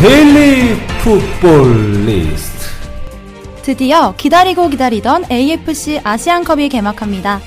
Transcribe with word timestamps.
데일리 0.00 0.78
풋볼 1.02 2.06
리스트 2.06 2.68
드디어 3.62 4.14
기다리고 4.16 4.70
기다리던 4.70 5.26
AFC 5.30 6.00
아시안컵이 6.02 6.70
개막합니다. 6.70 7.42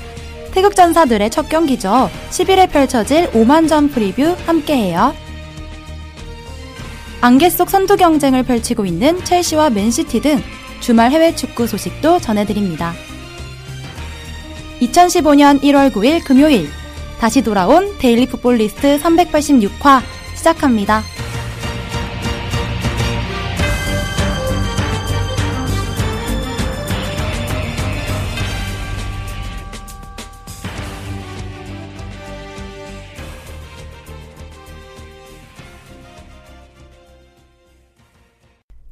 태극 0.52 0.76
전사들의 0.76 1.30
첫 1.30 1.48
경기죠. 1.48 2.08
10일에 2.30 2.70
펼쳐질 2.70 3.28
오만전 3.32 3.92
프리뷰 3.92 4.36
함께해요. 4.46 5.16
안개 7.20 7.50
속 7.50 7.70
선두 7.70 7.96
경쟁을 7.96 8.44
펼치고 8.44 8.86
있는 8.86 9.24
첼시와 9.24 9.70
맨시티 9.70 10.20
등 10.20 10.40
주말 10.78 11.10
해외 11.10 11.34
축구 11.34 11.66
소식도 11.66 12.20
전해드립니다. 12.20 12.94
2015년 14.80 15.60
1월 15.60 15.90
9일 15.90 16.22
금요일 16.24 16.68
다시 17.18 17.42
돌아온 17.42 17.98
데일리 17.98 18.26
풋볼 18.26 18.58
리스트 18.58 19.00
386화 19.00 20.02
시작합니다. 20.36 21.02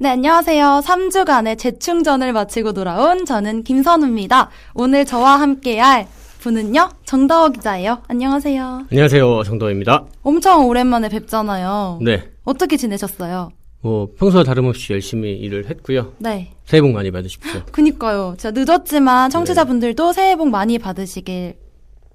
네, 0.02 0.08
안녕하세요. 0.08 0.82
3주간의 0.84 1.56
재충전을 1.56 2.32
마치고 2.32 2.72
돌아온 2.72 3.24
저는 3.24 3.62
김선우입니다. 3.62 4.50
오늘 4.74 5.04
저와 5.04 5.38
함께할 5.38 6.08
분은요, 6.40 6.88
정다워 7.04 7.50
기자예요. 7.50 8.02
안녕하세요. 8.08 8.86
안녕하세요. 8.90 9.44
정도입니다. 9.44 10.04
엄청 10.24 10.66
오랜만에 10.66 11.08
뵙잖아요. 11.08 12.00
네. 12.02 12.28
어떻게 12.42 12.76
지내셨어요? 12.76 13.52
뭐 13.80 14.08
평소와 14.18 14.42
다름없이 14.42 14.92
열심히 14.92 15.36
일을 15.36 15.70
했고요. 15.70 16.14
네. 16.18 16.52
새해 16.64 16.80
복 16.80 16.90
많이 16.90 17.12
받으십시오. 17.12 17.62
그니까요. 17.70 18.34
제가 18.38 18.58
늦었지만 18.58 19.30
청취자분들도 19.30 20.12
새해 20.14 20.34
복 20.34 20.48
많이 20.48 20.80
받으시길 20.80 21.54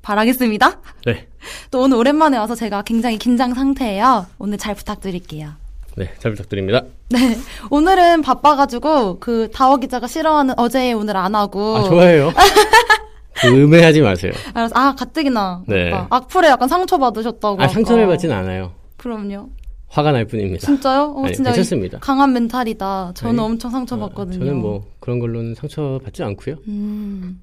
바라겠습니다. 0.01 0.81
네. 1.05 1.29
또 1.71 1.83
오늘 1.83 1.95
오랜만에 1.95 2.37
와서 2.37 2.53
제가 2.53 2.81
굉장히 2.81 3.17
긴장 3.17 3.53
상태예요. 3.53 4.25
오늘 4.39 4.57
잘 4.57 4.75
부탁드릴게요. 4.75 5.53
네. 5.97 6.11
잘 6.19 6.31
부탁드립니다. 6.31 6.83
네. 7.09 7.35
오늘은 7.71 8.21
바빠가지고 8.21 9.17
그 9.19 9.49
다워 9.51 9.77
기자가 9.77 10.05
싫어하는 10.05 10.53
어제 10.57 10.93
오늘 10.93 11.17
안 11.17 11.33
하고. 11.33 11.77
아, 11.77 11.83
좋아해요. 11.83 12.31
그 13.41 13.47
음해하지 13.47 14.01
마세요. 14.01 14.31
알았어. 14.53 14.73
아, 14.75 14.93
가뜩이나. 14.95 15.63
네. 15.67 15.87
오빠. 15.89 16.07
악플에 16.11 16.49
약간 16.49 16.67
상처받으셨다고. 16.69 17.61
아, 17.61 17.67
상처를 17.67 18.03
아까. 18.03 18.13
받진 18.13 18.31
않아요. 18.31 18.73
그럼요. 18.97 19.49
화가 19.87 20.11
날 20.11 20.25
뿐입니다. 20.25 20.65
진짜요? 20.65 21.15
어, 21.17 21.23
아니, 21.25 21.33
진짜 21.33 21.51
괜찮습니다. 21.51 21.97
강한 21.99 22.31
멘탈이다. 22.33 23.13
저는 23.15 23.39
아니, 23.39 23.45
엄청 23.45 23.71
상처받거든요. 23.71 24.35
어, 24.35 24.39
저는 24.39 24.55
뭐 24.57 24.85
그런 24.99 25.17
걸로는 25.17 25.55
상처 25.55 25.99
받지 26.03 26.21
않고요. 26.21 26.57
음. 26.67 27.41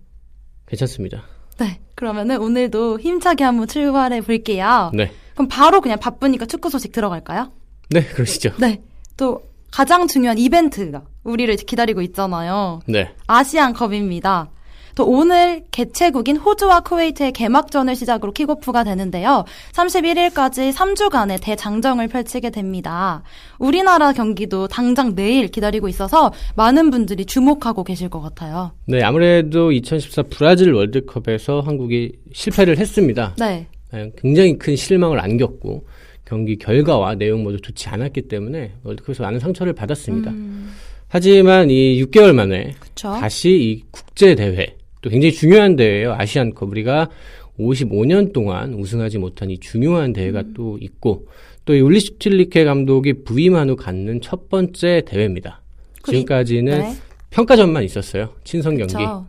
괜찮습니다. 0.66 1.22
네. 1.58 1.80
그러면은 1.96 2.40
오늘도 2.40 3.00
힘차게 3.00 3.42
한번 3.42 3.66
출발해 3.66 4.20
볼게요. 4.20 4.92
네. 4.94 5.10
그럼 5.34 5.48
바로 5.48 5.80
그냥 5.80 5.98
바쁘니까 5.98 6.46
축구 6.46 6.70
소식 6.70 6.92
들어갈까요? 6.92 7.50
네, 7.90 8.04
그러시죠. 8.04 8.52
네. 8.58 8.80
또 9.16 9.42
가장 9.70 10.06
중요한 10.06 10.38
이벤트가 10.38 11.02
우리를 11.24 11.54
기다리고 11.56 12.00
있잖아요. 12.02 12.80
네. 12.86 13.10
아시안컵입니다. 13.26 14.50
또 14.94 15.06
오늘 15.08 15.64
개최국인 15.70 16.36
호주와 16.36 16.80
쿠웨이트의 16.80 17.32
개막전을 17.32 17.96
시작으로 17.96 18.32
킥오프가 18.32 18.84
되는데요. 18.84 19.44
31일까지 19.72 20.72
3주간의 20.72 21.42
대장정을 21.42 22.08
펼치게 22.08 22.50
됩니다. 22.50 23.22
우리나라 23.58 24.12
경기도 24.12 24.68
당장 24.68 25.14
내일 25.14 25.48
기다리고 25.48 25.88
있어서 25.88 26.32
많은 26.54 26.90
분들이 26.90 27.24
주목하고 27.24 27.82
계실 27.82 28.08
것 28.08 28.20
같아요. 28.20 28.72
네, 28.86 29.02
아무래도 29.02 29.72
2014 29.72 30.22
브라질 30.30 30.72
월드컵에서 30.72 31.60
한국이 31.60 32.12
실패를 32.32 32.78
했습니다. 32.78 33.34
네. 33.38 33.66
네, 33.92 34.12
굉장히 34.20 34.58
큰 34.58 34.76
실망을 34.76 35.20
안겼고 35.20 35.84
경기 36.24 36.56
결과와 36.56 37.16
내용 37.16 37.42
모두 37.42 37.60
좋지 37.60 37.88
않았기 37.88 38.22
때문에 38.22 38.72
월드컵에서 38.82 39.22
많은 39.22 39.40
상처를 39.40 39.72
받았습니다. 39.72 40.30
음, 40.30 40.70
하지만 41.08 41.70
이 41.70 42.02
6개월 42.04 42.32
만에 42.34 42.74
그쵸. 42.80 43.12
다시 43.12 43.50
이 43.50 43.84
국제 43.90 44.34
대회 44.34 44.76
또 45.02 45.10
굉장히 45.10 45.32
중요한 45.32 45.76
대회예요. 45.76 46.14
아시안컵 46.14 46.70
우리가 46.70 47.10
55년 47.58 48.32
동안 48.32 48.74
우승하지 48.74 49.18
못한 49.18 49.50
이 49.50 49.58
중요한 49.58 50.12
대회가 50.12 50.40
음. 50.40 50.54
또 50.56 50.78
있고 50.80 51.26
또 51.64 51.74
이 51.74 51.80
울리슈 51.80 52.18
틸리케 52.18 52.64
감독이 52.64 53.24
부임한 53.24 53.70
후 53.70 53.76
갖는 53.76 54.20
첫 54.20 54.48
번째 54.48 55.02
대회입니다. 55.06 55.62
그 56.02 56.12
지금까지는 56.12 56.78
네. 56.78 56.94
평가전만 57.30 57.84
있었어요. 57.84 58.34
친선 58.44 58.76
경기. 58.76 58.92
그쵸. 58.92 59.26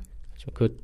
그 0.54 0.78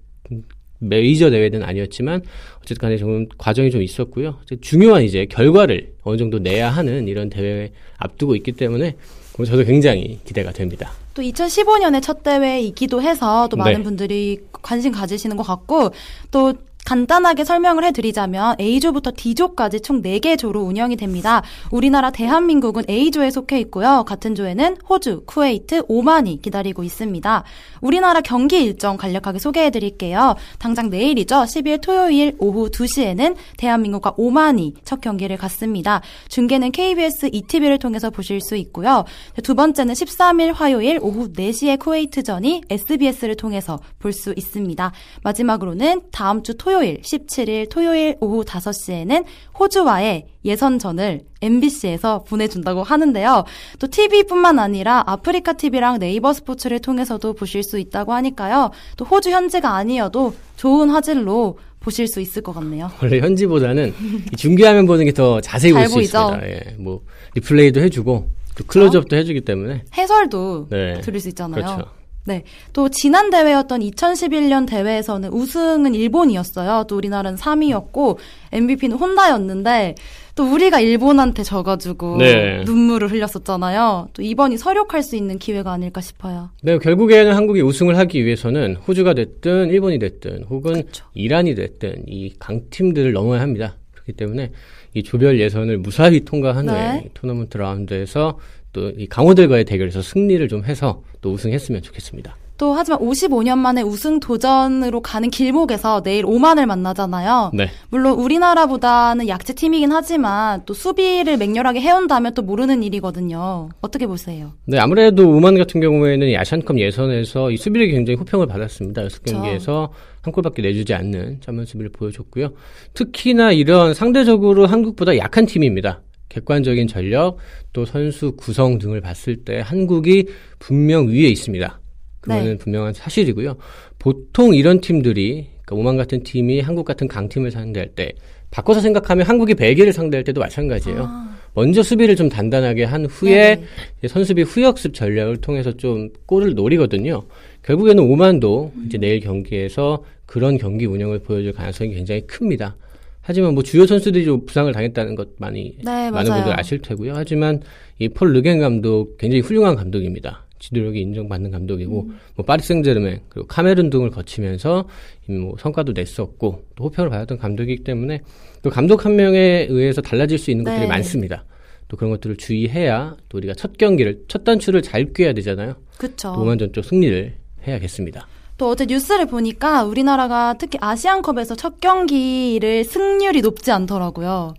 메이저 0.82 1.30
대회는 1.30 1.64
아니었지만 1.64 2.22
어쨌든 2.58 2.78
간에 2.78 2.98
좀 2.98 3.28
과정이 3.38 3.70
좀 3.72 3.82
있었고요. 3.82 4.40
중요한 4.62 5.04
이제 5.04 5.26
결과를 5.26 5.94
어느 6.04 6.18
정도 6.18 6.40
내야 6.40 6.70
하는 6.70 7.08
이런 7.08 7.30
대회 7.30 7.72
앞두고 7.98 8.36
있기 8.36 8.54
때문에 8.54 8.96
뭐 9.38 9.46
저도 9.46 9.64
굉장히 9.64 10.20
기대가 10.26 10.52
됩니다. 10.52 10.92
또 11.14 11.22
2015년에 11.22 12.02
첫 12.02 12.24
대회이기도 12.24 13.02
해서 13.02 13.48
또 13.50 13.58
많은 13.58 13.80
네. 13.80 13.84
분들이 13.84 14.40
관심 14.52 14.92
가지시는 14.92 15.38
것 15.38 15.44
같고 15.44 15.92
또 16.32 16.54
간단하게 16.86 17.46
설명을 17.46 17.84
해드리자면 17.86 18.56
A조부터 18.60 19.12
D조까지 19.16 19.82
총 19.82 20.02
4개 20.02 20.38
조로 20.38 20.62
운영이 20.62 20.98
됩니다. 20.98 21.42
우리나라 21.72 22.12
대한민국은 22.12 22.84
A조에 22.90 23.32
속해 23.32 23.60
있고요. 23.62 24.04
같은 24.04 24.36
조에는 24.36 24.78
호주, 24.90 25.24
쿠웨이트, 25.26 25.84
오만이 25.88 26.42
기다리고 26.42 26.84
있습니다. 26.84 27.44
우리나라 27.82 28.22
경기 28.22 28.64
일정 28.64 28.98
간략하게 28.98 29.40
소개해드릴게요. 29.40 30.36
당장 30.60 30.90
내일이죠. 30.90 31.36
10일 31.36 31.82
토요일 31.82 32.36
오후 32.40 32.70
2시에는 32.70 33.36
대한민국과 33.58 34.16
오만이 34.18 34.74
첫 34.84 35.00
경기를 35.02 35.38
갖습니다. 35.38 36.02
중계는 36.30 36.72
KBS 36.72 37.30
ETV를 37.32 37.78
통해서 37.80 38.10
보실 38.10 38.42
수 38.42 38.56
있고요. 38.56 39.06
두 39.44 39.56
번째는 39.56 39.94
13일 39.94 40.54
화요일 40.54 41.00
오후 41.02 41.32
4시에 41.32 41.80
쿠웨이트전이 41.80 42.64
SBS를 42.70 43.36
통해서 43.36 43.80
볼 44.00 44.12
수 44.12 44.34
있습니다. 44.36 44.92
마지막으로는 45.24 46.02
다음 46.12 46.44
주 46.44 46.54
토요일 46.56 46.71
17일 46.80 47.70
토요일 47.70 48.16
오후 48.20 48.44
5시에는 48.44 49.26
호주와의 49.60 50.26
예선전을 50.46 51.22
MBC에서 51.42 52.24
보내준다고 52.24 52.84
하는데요. 52.84 53.44
또 53.80 53.88
TV뿐만 53.88 54.60
아니라 54.60 55.04
아프리카 55.06 55.54
TV랑 55.54 56.00
네이버 56.00 56.34
스포츠를 56.34 56.80
통해서도 56.80 57.34
보실 57.34 57.64
수 57.64 57.78
있다고 57.80 58.14
하니까요. 58.14 58.72
또 58.98 59.06
호주 59.06 59.30
현지가 59.32 59.76
아니어도 59.76 60.34
좋은 60.56 60.90
화질로 60.90 61.58
보실 61.80 62.08
수 62.08 62.22
있을 62.22 62.42
것 62.44 62.54
같네요. 62.54 62.92
원래 63.02 63.20
현지보다는 63.20 63.94
이 64.32 64.36
중계화면 64.36 64.86
보는 64.86 65.06
게 65.06 65.12
더 65.12 65.42
자세히 65.42 65.74
잘볼 65.74 65.90
수? 65.90 66.02
있습니다. 66.02 66.48
예, 66.48 66.76
뭐 66.80 67.02
리플레이도 67.36 67.82
해주고 67.82 68.30
또 68.56 68.64
클로즈업도 68.68 69.16
해주기 69.16 69.42
때문에 69.42 69.84
해설도 69.98 70.68
네. 70.70 71.02
들을 71.02 71.20
수 71.20 71.30
있잖아요. 71.30 71.64
그렇죠. 71.64 71.86
네. 72.26 72.44
또 72.74 72.90
지난 72.90 73.30
대회였던 73.30 73.82
2011년 73.82 74.68
대회에서는 74.68 75.30
우승은 75.30 75.96
일본이었어요. 75.96 76.86
또 76.88 76.98
우리나라는 76.98 77.38
3위였고 77.38 78.18
MVP는 78.52 78.98
혼다였는데 78.98 79.96
또 80.36 80.52
우리가 80.52 80.80
일본한테 80.80 81.44
져가지고 81.44 82.18
네. 82.18 82.64
눈물을 82.64 83.12
흘렸었잖아요. 83.12 84.10
또 84.14 84.22
이번이 84.22 84.58
서력할 84.58 85.04
수 85.04 85.16
있는 85.16 85.40
기회가 85.40 85.72
아닐까 85.72 86.00
싶어요. 86.00 86.52
네, 86.62 86.78
결국에는 86.78 87.34
한국이 87.34 87.62
우승을 87.62 87.98
하기 87.98 88.24
위해서는 88.26 88.76
호주가 88.76 89.14
됐든 89.14 89.70
일본이 89.70 90.00
됐든 90.00 90.46
혹은 90.50 90.74
그렇죠. 90.74 91.06
이란이 91.14 91.56
됐든 91.56 92.06
이 92.08 92.34
강팀들을 92.40 93.12
넘어야 93.14 93.42
합니다. 93.42 93.78
그렇기 93.92 94.14
때문에 94.14 94.52
이 94.94 95.04
조별 95.04 95.40
예선을 95.40 95.78
무사히 95.80 96.24
통과한 96.24 96.66
네. 96.66 96.72
후에 96.72 97.04
이 97.06 97.10
토너먼트 97.14 97.58
라운드에서 97.58 98.38
또 98.74 98.92
이 98.98 99.08
강호들과의 99.08 99.66
대결에서 99.66 100.02
승리를 100.02 100.48
좀 100.48 100.64
해서 100.66 101.02
또 101.22 101.32
우승했으면 101.32 101.82
좋겠습니다. 101.82 102.36
또 102.58 102.74
하지만 102.74 103.00
55년 103.00 103.58
만에 103.58 103.82
우승 103.82 104.20
도전으로 104.20 105.02
가는 105.02 105.32
길목에서 105.32 106.04
내일 106.04 106.28
오만을 106.28 106.68
만나잖아요. 106.68 107.50
네. 107.56 107.70
물론 107.90 108.20
우리나라보다는 108.20 109.28
약체 109.28 109.54
팀이긴 109.54 109.92
하지만 109.92 110.62
또 110.68 110.76
수비를 110.76 111.38
맹렬하게 111.38 111.82
해온다면 111.82 112.36
또 112.36 112.44
모르는 112.44 112.84
일이거든요. 112.84 113.70
어떻게 113.82 114.06
보세요? 114.06 114.52
네, 114.66 114.78
아무래도 114.78 115.28
오만 115.28 115.58
같은 115.58 115.82
경우에는 115.82 116.28
이 116.28 116.38
아시안컵 116.38 116.78
예선에서 116.78 117.50
이 117.50 117.58
수비력이 117.58 117.94
굉장히 117.94 118.18
호평을 118.20 118.46
받았습니다. 118.46 119.06
여섯 119.06 119.24
그쵸. 119.24 119.38
경기에서 119.38 119.92
한 120.22 120.32
골밖에 120.32 120.62
내주지 120.62 120.94
않는 120.94 121.42
짠만 121.42 121.66
수비를 121.66 121.92
보여줬고요. 121.92 122.50
특히나 122.94 123.54
이런 123.54 123.96
상대적으로 123.96 124.68
한국보다 124.68 125.18
약한 125.18 125.48
팀입니다. 125.48 126.02
객관적인 126.32 126.88
전력, 126.88 127.38
또 127.74 127.86
선수 127.86 128.36
구성 128.38 128.80
등을 128.80 129.02
봤을 129.02 129.36
때 129.36 129.60
한국이 129.60 130.28
분명 130.60 131.08
위에 131.08 131.28
있습니다. 131.28 131.80
그거는 132.22 132.44
네. 132.46 132.58
분명한 132.58 132.94
사실이고요. 132.94 133.58
보통 134.00 134.56
이런 134.56 134.80
팀들이 134.80 135.48
그러니까 135.66 135.76
오만 135.76 135.98
같은 135.98 136.24
팀이 136.24 136.62
한국 136.62 136.86
같은 136.86 137.08
강팀을 137.08 137.52
상대할 137.52 137.90
때 137.90 138.14
바꿔서 138.50 138.80
생각하면 138.82 139.26
한국이 139.26 139.56
벨기에를 139.56 139.92
상대할 139.92 140.24
때도 140.24 140.40
마찬가지예요. 140.40 141.10
먼저 141.54 141.84
수비를 141.84 142.16
좀 142.16 142.30
단단하게 142.30 142.86
한 142.86 143.06
후에 143.06 143.56
네네. 143.56 143.64
이제 144.00 144.08
선수비 144.08 144.44
후역습 144.44 144.94
전략을 144.94 145.38
통해서 145.38 145.72
좀 145.74 146.10
골을 146.26 146.54
노리거든요. 146.54 147.24
결국에는 147.64 148.04
오만도 148.04 148.72
이제 148.86 148.98
내일 148.98 149.20
경기에서 149.20 150.04
그런 150.26 150.58
경기 150.58 150.86
운영을 150.86 151.20
보여줄 151.20 151.52
가능성이 151.52 151.94
굉장히 151.94 152.22
큽니다. 152.26 152.78
하지만 153.22 153.54
뭐 153.54 153.64
주요 153.64 153.86
선수들이 153.86 154.26
좀 154.26 154.46
부상을 154.46 154.72
당했다는 154.74 155.16
것 155.16 155.30
많이 155.38 155.76
네, 155.84 156.10
많은 156.10 156.12
맞아요. 156.32 156.44
분들 156.44 156.60
아실 156.60 156.80
테고요. 156.82 157.14
하지만 157.16 157.62
이 158.00 158.10
폴 158.10 158.34
르겐 158.34 158.60
감독 158.60 159.18
굉장히 159.18 159.42
훌륭한 159.42 159.76
감독입니다. 159.76 160.46
지도력이 160.60 161.00
인정받는 161.02 161.50
감독이고 161.52 162.02
음. 162.04 162.18
뭐 162.36 162.46
파리 162.46 162.62
생제르맹 162.62 163.20
그리고 163.30 163.48
카메룬 163.48 163.90
등을 163.90 164.10
거치면서 164.12 164.88
뭐 165.28 165.56
성과도 165.60 165.92
냈었고 165.94 166.66
또 166.76 166.84
호평을 166.84 167.10
받았던 167.10 167.38
감독이기 167.40 167.84
때문에 167.84 168.22
또 168.62 168.70
감독 168.70 169.06
한 169.06 169.16
명에 169.16 169.66
의해서 169.70 170.02
달라질 170.02 170.38
수 170.38 170.52
있는 170.52 170.64
것들이 170.64 170.82
네. 170.82 170.88
많습니다. 170.88 171.46
또 171.88 171.98
그런 171.98 172.12
것들을 172.12 172.38
주의해야 172.38 173.16
또 173.30 173.38
우리가 173.40 173.54
첫 173.56 173.78
경기를 173.78 174.24
첫 174.28 174.44
단추를 174.44 174.82
잘 174.82 175.14
꿰야 175.14 175.34
되잖아요. 175.34 175.76
그쵸. 175.98 176.34
오만전 176.38 176.74
쪽 176.74 176.86
승리를 176.86 177.34
해야겠습니다. 177.68 178.28
또 178.62 178.70
어제 178.70 178.86
뉴스를 178.86 179.26
보니까 179.26 179.84
우리나라가 179.86 180.54
특히 180.56 180.78
아시안컵에서 180.80 181.56
첫 181.56 181.82
경기를 181.82 182.84
승률이 182.84 183.42
높지 183.42 183.72
않더라고요. 183.72 184.54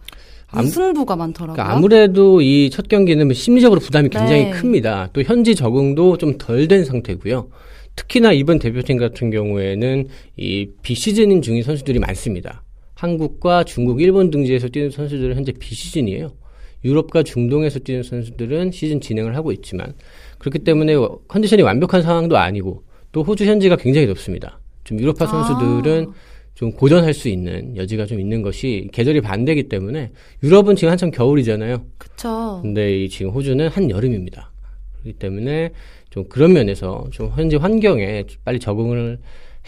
암- 0.48 0.64
무승부가 0.64 1.14
많더라고요. 1.14 1.54
그러니까 1.54 1.72
아무래도 1.76 2.40
이 2.42 2.68
첫 2.72 2.88
경기는 2.88 3.24
뭐 3.24 3.32
심리적으로 3.32 3.78
부담이 3.78 4.08
굉장히 4.08 4.46
네. 4.46 4.50
큽니다. 4.50 5.10
또 5.12 5.22
현지 5.22 5.54
적응도 5.54 6.16
좀 6.18 6.36
덜 6.36 6.66
된 6.66 6.84
상태고요. 6.84 7.48
특히나 7.94 8.32
이번 8.32 8.58
대표팀 8.58 8.96
같은 8.98 9.30
경우에는 9.30 10.08
이 10.36 10.68
비시즌인 10.82 11.40
중인 11.40 11.62
선수들이 11.62 12.00
많습니다. 12.00 12.64
한국과 12.94 13.62
중국, 13.62 14.00
일본 14.02 14.32
등지에서 14.32 14.66
뛰는 14.66 14.90
선수들은 14.90 15.36
현재 15.36 15.52
비시즌이에요. 15.52 16.32
유럽과 16.84 17.22
중동에서 17.22 17.78
뛰는 17.78 18.02
선수들은 18.02 18.72
시즌 18.72 19.00
진행을 19.00 19.36
하고 19.36 19.52
있지만 19.52 19.94
그렇기 20.40 20.58
때문에 20.58 20.96
컨디션이 21.28 21.62
완벽한 21.62 22.02
상황도 22.02 22.36
아니고 22.36 22.82
또 23.12 23.22
호주 23.22 23.44
현지가 23.44 23.76
굉장히 23.76 24.06
덥습니다. 24.06 24.58
좀 24.84 24.98
유럽파 24.98 25.26
선수들은 25.26 26.12
좀 26.54 26.72
고전할 26.72 27.14
수 27.14 27.28
있는 27.28 27.76
여지가 27.76 28.06
좀 28.06 28.20
있는 28.20 28.42
것이 28.42 28.88
계절이 28.92 29.20
반대기 29.20 29.64
때문에 29.64 30.10
유럽은 30.42 30.76
지금 30.76 30.90
한참 30.90 31.10
겨울이잖아요. 31.10 31.84
그쵸. 31.98 32.58
근데 32.62 33.04
이 33.04 33.08
지금 33.08 33.30
호주는 33.32 33.68
한 33.68 33.90
여름입니다. 33.90 34.50
그렇기 35.00 35.18
때문에 35.18 35.70
좀 36.10 36.24
그런 36.28 36.52
면에서 36.52 37.06
좀 37.10 37.30
현재 37.30 37.56
환경에 37.56 38.24
빨리 38.44 38.58
적응을 38.58 39.18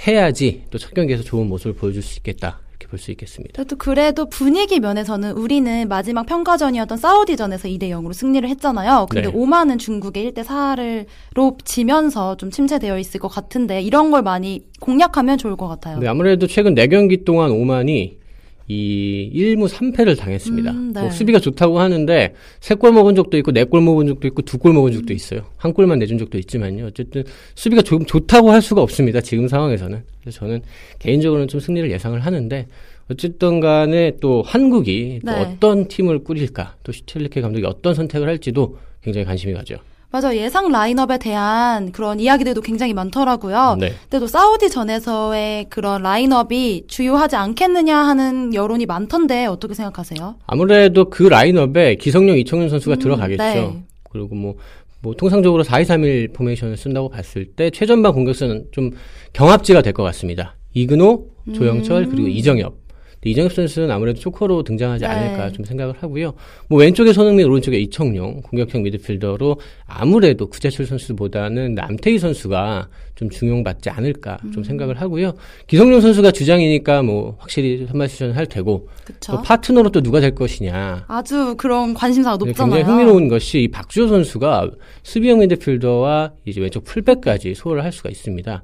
해야지 0.06 0.64
또 0.70 0.78
첫 0.78 0.92
경기에서 0.94 1.22
좋은 1.22 1.46
모습을 1.48 1.74
보여줄 1.74 2.02
수 2.02 2.18
있겠다 2.18 2.60
이렇게 2.84 2.88
볼 2.88 2.98
수 2.98 3.10
있겠습니다. 3.10 3.64
또 3.64 3.76
그래도 3.76 4.26
분위기 4.26 4.80
면에서는 4.80 5.32
우리는 5.32 5.88
마지막 5.88 6.26
평가전이었던 6.26 6.98
사우디전에서 6.98 7.68
2대 7.68 7.84
0으로 7.90 8.12
승리를 8.12 8.48
했잖아요. 8.48 9.06
근데 9.10 9.28
네. 9.28 9.34
오만은 9.34 9.78
중국에 9.78 10.30
1대 10.30 10.44
4로 10.44 11.64
지면서 11.64 12.36
좀 12.36 12.50
침체되어 12.50 12.98
있을 12.98 13.20
것 13.20 13.28
같은데 13.28 13.82
이런 13.82 14.10
걸 14.10 14.22
많이 14.22 14.64
공략하면 14.80 15.38
좋을 15.38 15.56
것 15.56 15.68
같아요. 15.68 15.98
네, 15.98 16.08
아무래도 16.08 16.46
최근 16.46 16.74
4경기 16.74 17.24
동안 17.24 17.50
오만이 17.50 18.18
이 18.66 19.30
1무 19.34 19.68
3패를 19.68 20.18
당했습니다. 20.18 20.70
음, 20.70 20.92
네. 20.94 21.00
뭐 21.02 21.10
수비가 21.10 21.38
좋다고 21.38 21.80
하는데 21.80 22.34
3골 22.60 22.92
먹은 22.92 23.14
적도 23.14 23.36
있고 23.38 23.52
4골 23.52 23.82
먹은 23.82 24.06
적도 24.06 24.26
있고 24.28 24.42
2골 24.42 24.72
먹은 24.72 24.92
적도 24.92 25.12
있어요. 25.12 25.42
한 25.56 25.72
골만 25.72 25.98
내준 25.98 26.18
적도 26.18 26.38
있지만요. 26.38 26.86
어쨌든 26.86 27.24
수비가 27.54 27.82
좀 27.82 28.06
좋다고 28.06 28.50
할 28.50 28.62
수가 28.62 28.80
없습니다. 28.80 29.20
지금 29.20 29.48
상황에서는. 29.48 30.02
그래서 30.20 30.38
저는 30.40 30.62
개인적으로는 30.98 31.48
좀 31.48 31.60
승리를 31.60 31.90
예상을 31.90 32.18
하는데 32.18 32.66
어쨌든 33.10 33.60
간에 33.60 34.12
또 34.20 34.42
한국이 34.42 35.20
또 35.24 35.30
네. 35.30 35.38
어떤 35.40 35.88
팀을 35.88 36.24
꾸릴까 36.24 36.76
또 36.82 36.92
슈틸리케 36.92 37.42
감독이 37.42 37.66
어떤 37.66 37.94
선택을 37.94 38.28
할지도 38.28 38.78
굉장히 39.02 39.26
관심이 39.26 39.52
가죠. 39.52 39.76
맞아 40.14 40.36
예상 40.36 40.70
라인업에 40.70 41.18
대한 41.18 41.90
그런 41.90 42.20
이야기들도 42.20 42.60
굉장히 42.60 42.94
많더라고요. 42.94 43.78
네. 43.80 43.94
근데 44.02 44.20
또 44.20 44.28
사우디 44.28 44.70
전에서의 44.70 45.64
그런 45.70 46.04
라인업이 46.04 46.84
주요하지 46.86 47.34
않겠느냐 47.34 47.98
하는 47.98 48.54
여론이 48.54 48.86
많던데 48.86 49.46
어떻게 49.46 49.74
생각하세요? 49.74 50.36
아무래도 50.46 51.10
그 51.10 51.24
라인업에 51.24 51.96
기성용 51.96 52.38
이청용 52.38 52.68
선수가 52.68 52.94
음, 52.94 52.98
들어가겠죠. 53.00 53.42
네. 53.42 53.82
그리고 54.12 54.36
뭐, 54.36 54.54
뭐 55.00 55.14
통상적으로 55.16 55.64
4-2-3-1 55.64 56.32
포메이션을 56.32 56.76
쓴다고 56.76 57.08
봤을 57.08 57.46
때 57.46 57.70
최전방 57.70 58.12
공격수는 58.12 58.66
좀 58.70 58.92
경합지가 59.32 59.82
될 59.82 59.92
것 59.94 60.04
같습니다. 60.04 60.54
이근호, 60.74 61.26
조영철 61.56 62.06
그리고 62.06 62.28
이정협. 62.28 62.83
이정협 63.30 63.52
선수는 63.52 63.90
아무래도 63.90 64.20
조커로 64.20 64.62
등장하지 64.62 65.04
네. 65.04 65.10
않을까 65.10 65.50
좀 65.50 65.64
생각을 65.64 65.94
하고요. 65.98 66.34
뭐 66.68 66.80
왼쪽에 66.80 67.12
손흥민, 67.12 67.46
오른쪽에 67.46 67.78
이청용 67.78 68.42
공격형 68.42 68.82
미드필더로 68.82 69.56
아무래도 69.86 70.48
구자철 70.48 70.86
선수보다는 70.86 71.74
남태희 71.74 72.18
선수가 72.18 72.88
좀 73.14 73.30
중용받지 73.30 73.90
않을까 73.90 74.38
좀 74.52 74.58
음. 74.58 74.64
생각을 74.64 75.00
하고요. 75.00 75.34
기성용 75.66 76.00
선수가 76.00 76.32
주장이니까 76.32 77.02
뭐 77.02 77.36
확실히 77.38 77.86
선발 77.86 78.08
시전을 78.08 78.36
할 78.36 78.46
테고? 78.46 78.88
또 79.26 79.42
파트너로 79.42 79.90
또 79.90 80.00
누가 80.00 80.20
될 80.20 80.34
것이냐. 80.34 81.04
아주 81.06 81.54
그런 81.56 81.94
관심사가 81.94 82.36
네, 82.38 82.46
높잖아요. 82.46 82.74
굉장히 82.76 82.90
흥미로운 82.90 83.28
것이 83.28 83.62
이 83.62 83.68
박주호 83.68 84.08
선수가 84.08 84.70
수비형 85.02 85.38
미드필더와 85.40 86.32
이제 86.44 86.60
왼쪽 86.60 86.84
풀백까지 86.84 87.54
소화를 87.54 87.84
할 87.84 87.92
수가 87.92 88.10
있습니다. 88.10 88.62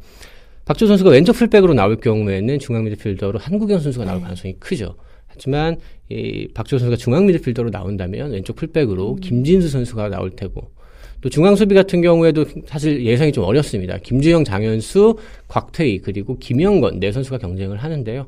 박주호 0.64 0.88
선수가 0.88 1.10
왼쪽 1.10 1.34
풀백으로 1.34 1.74
나올 1.74 1.96
경우에는 1.96 2.58
중앙 2.58 2.84
미드필더로 2.84 3.38
한국영 3.38 3.80
선수가 3.80 4.04
나올 4.04 4.18
네. 4.18 4.22
가능성이 4.22 4.54
크죠. 4.58 4.94
하지만 5.26 5.76
이 6.08 6.48
박주호 6.54 6.78
선수가 6.78 6.96
중앙 6.96 7.26
미드필더로 7.26 7.70
나온다면 7.70 8.32
왼쪽 8.32 8.56
풀백으로 8.56 9.14
음. 9.14 9.20
김진수 9.20 9.68
선수가 9.68 10.08
나올 10.08 10.30
테고 10.30 10.70
또 11.20 11.28
중앙 11.28 11.54
수비 11.54 11.74
같은 11.74 12.00
경우에도 12.00 12.44
사실 12.66 13.04
예상이 13.04 13.32
좀 13.32 13.44
어렵습니다. 13.44 13.98
김주영, 13.98 14.44
장현수, 14.44 15.18
곽태희 15.48 15.98
그리고 15.98 16.38
김영건 16.38 17.00
네 17.00 17.12
선수가 17.12 17.38
경쟁을 17.38 17.76
하는데요. 17.76 18.26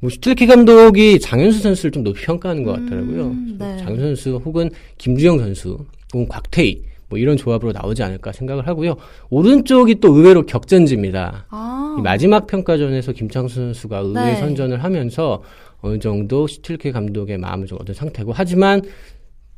뭐 0.00 0.10
슈틸키 0.10 0.46
감독이 0.46 1.18
장현수 1.18 1.60
선수를 1.60 1.90
좀 1.90 2.04
높이 2.04 2.22
평가하는 2.22 2.62
것 2.62 2.72
같더라고요. 2.72 3.26
음, 3.26 3.56
네. 3.58 3.76
장현수 3.78 4.02
선수 4.02 4.40
혹은 4.44 4.70
김주영 4.98 5.38
선수 5.38 5.78
혹은 6.14 6.28
곽태희 6.28 6.82
뭐 7.08 7.18
이런 7.18 7.36
조합으로 7.36 7.72
나오지 7.72 8.02
않을까 8.02 8.32
생각을 8.32 8.66
하고요. 8.66 8.96
오른쪽이 9.30 9.96
또 10.00 10.14
의외로 10.14 10.44
격전지입니다. 10.44 11.46
아, 11.48 11.96
이 11.98 12.02
마지막 12.02 12.46
평가전에서 12.46 13.12
김창수 13.12 13.56
선수가 13.56 13.98
의외 13.98 14.24
네. 14.24 14.36
선전을 14.36 14.84
하면서 14.84 15.42
어느 15.80 15.98
정도 15.98 16.46
슈틸케 16.46 16.92
감독의 16.92 17.38
마음을 17.38 17.66
좀 17.66 17.78
얻은 17.80 17.94
상태고 17.94 18.32
하지만 18.34 18.82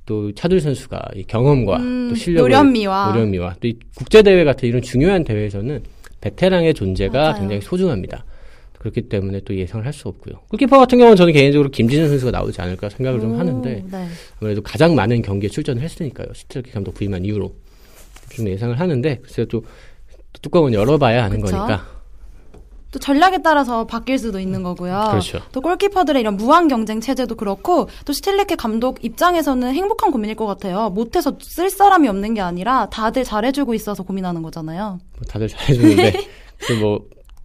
또 0.06 0.32
차두리 0.32 0.60
선수가 0.60 1.00
이 1.16 1.24
경험과 1.24 1.76
음, 1.78 2.08
또 2.10 2.14
실력을 2.14 2.48
노련미와. 2.50 3.12
노련미와 3.12 3.56
또이 3.60 3.78
국제 3.94 4.22
대회 4.22 4.44
같은 4.44 4.68
이런 4.68 4.82
중요한 4.82 5.24
대회에서는 5.24 5.82
베테랑의 6.20 6.74
존재가 6.74 7.18
맞아요. 7.18 7.34
굉장히 7.38 7.60
소중합니다. 7.62 8.24
그렇기 8.80 9.02
때문에 9.08 9.40
또 9.44 9.54
예상을 9.54 9.84
할 9.84 9.92
수 9.92 10.08
없고요. 10.08 10.40
골키퍼 10.48 10.78
같은 10.78 10.98
경우는 10.98 11.16
저는 11.16 11.32
개인적으로 11.32 11.68
김진현 11.70 12.08
선수가 12.08 12.30
나오지 12.30 12.60
않을까 12.62 12.88
생각을 12.88 13.20
좀 13.20 13.34
오, 13.34 13.38
하는데 13.38 13.84
네. 13.90 14.08
아무래도 14.40 14.62
가장 14.62 14.94
많은 14.94 15.20
경기에 15.20 15.50
출전을 15.50 15.82
했으니까요. 15.82 16.28
슈틸케 16.32 16.70
감독 16.70 16.94
부임한 16.94 17.24
이후로 17.24 17.52
좀 18.30 18.48
예상을 18.48 18.78
하는데 18.78 19.18
글쎄요 19.18 19.46
또 19.46 19.62
뚜껑은 20.40 20.72
열어봐야 20.72 21.24
하는 21.24 21.40
그쵸. 21.40 21.56
거니까 21.56 21.86
또 22.92 22.98
전략에 22.98 23.38
따라서 23.42 23.86
바뀔 23.86 24.18
수도 24.18 24.40
있는 24.40 24.62
거고요. 24.62 25.08
그렇죠. 25.10 25.40
또 25.52 25.60
골키퍼들의 25.60 26.20
이런 26.20 26.36
무한 26.36 26.66
경쟁 26.66 27.00
체제도 27.00 27.34
그렇고 27.34 27.88
또 28.04 28.12
스틸레케 28.12 28.56
감독 28.56 29.04
입장에서는 29.04 29.74
행복한 29.74 30.10
고민일 30.10 30.36
것 30.36 30.46
같아요. 30.46 30.90
못해서 30.90 31.36
쓸 31.40 31.70
사람이 31.70 32.08
없는 32.08 32.34
게 32.34 32.40
아니라 32.40 32.88
다들 32.90 33.24
잘해주고 33.24 33.74
있어서 33.74 34.02
고민하는 34.02 34.42
거잖아요. 34.42 34.98
뭐 35.16 35.22
다들 35.28 35.48
잘해주는데 35.48 36.12
뭐 36.80 37.00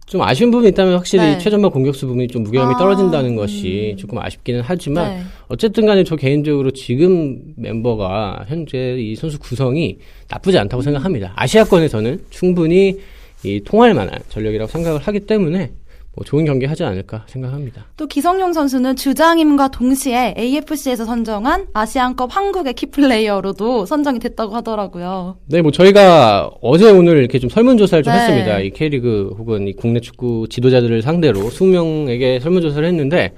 좀 0.06 0.22
아쉬운 0.22 0.52
부분이 0.52 0.68
있다면 0.70 0.94
확실히 0.94 1.24
네. 1.24 1.38
최전방 1.38 1.72
공격수 1.72 2.06
부분이 2.06 2.28
좀 2.28 2.44
무게감이 2.44 2.74
아, 2.74 2.78
떨어진다는 2.78 3.34
것이 3.34 3.96
조금 3.98 4.18
아쉽기는 4.18 4.62
하지만 4.64 5.16
네. 5.16 5.22
어쨌든 5.48 5.84
간에 5.84 6.04
저 6.04 6.14
개인적으로 6.14 6.70
지금 6.70 7.42
멤버가 7.56 8.44
현재 8.48 8.96
이 8.98 9.16
선수 9.16 9.40
구성이 9.40 9.98
나쁘지 10.28 10.58
않다고 10.58 10.82
생각합니다. 10.82 11.32
아시아권에서는 11.34 12.20
충분히 12.30 13.00
이 13.44 13.60
통할 13.64 13.94
만한 13.94 14.20
전력이라고 14.28 14.70
생각을 14.70 15.00
하기 15.00 15.20
때문에 15.20 15.72
뭐 16.16 16.24
좋은 16.24 16.46
경기 16.46 16.64
하지 16.64 16.82
않을까 16.82 17.26
생각합니다. 17.28 17.84
또 17.98 18.06
기성용 18.06 18.54
선수는 18.54 18.96
주장임과 18.96 19.68
동시에 19.68 20.34
AFC에서 20.38 21.04
선정한 21.04 21.66
아시안컵 21.74 22.34
한국의 22.34 22.72
키플레이어로도 22.72 23.84
선정이 23.84 24.18
됐다고 24.20 24.54
하더라고요. 24.54 25.36
네, 25.44 25.60
뭐 25.60 25.70
저희가 25.70 26.50
어제 26.62 26.90
오늘 26.90 27.18
이렇게 27.18 27.38
좀 27.38 27.50
설문조사를 27.50 28.02
좀 28.02 28.14
네. 28.14 28.20
했습니다. 28.20 28.60
이 28.60 28.70
K리그 28.70 29.34
혹은 29.36 29.68
이 29.68 29.74
국내 29.74 30.00
축구 30.00 30.46
지도자들을 30.48 31.02
상대로 31.02 31.40
20명에게 31.40 32.40
설문조사를 32.40 32.88
했는데 32.88 33.34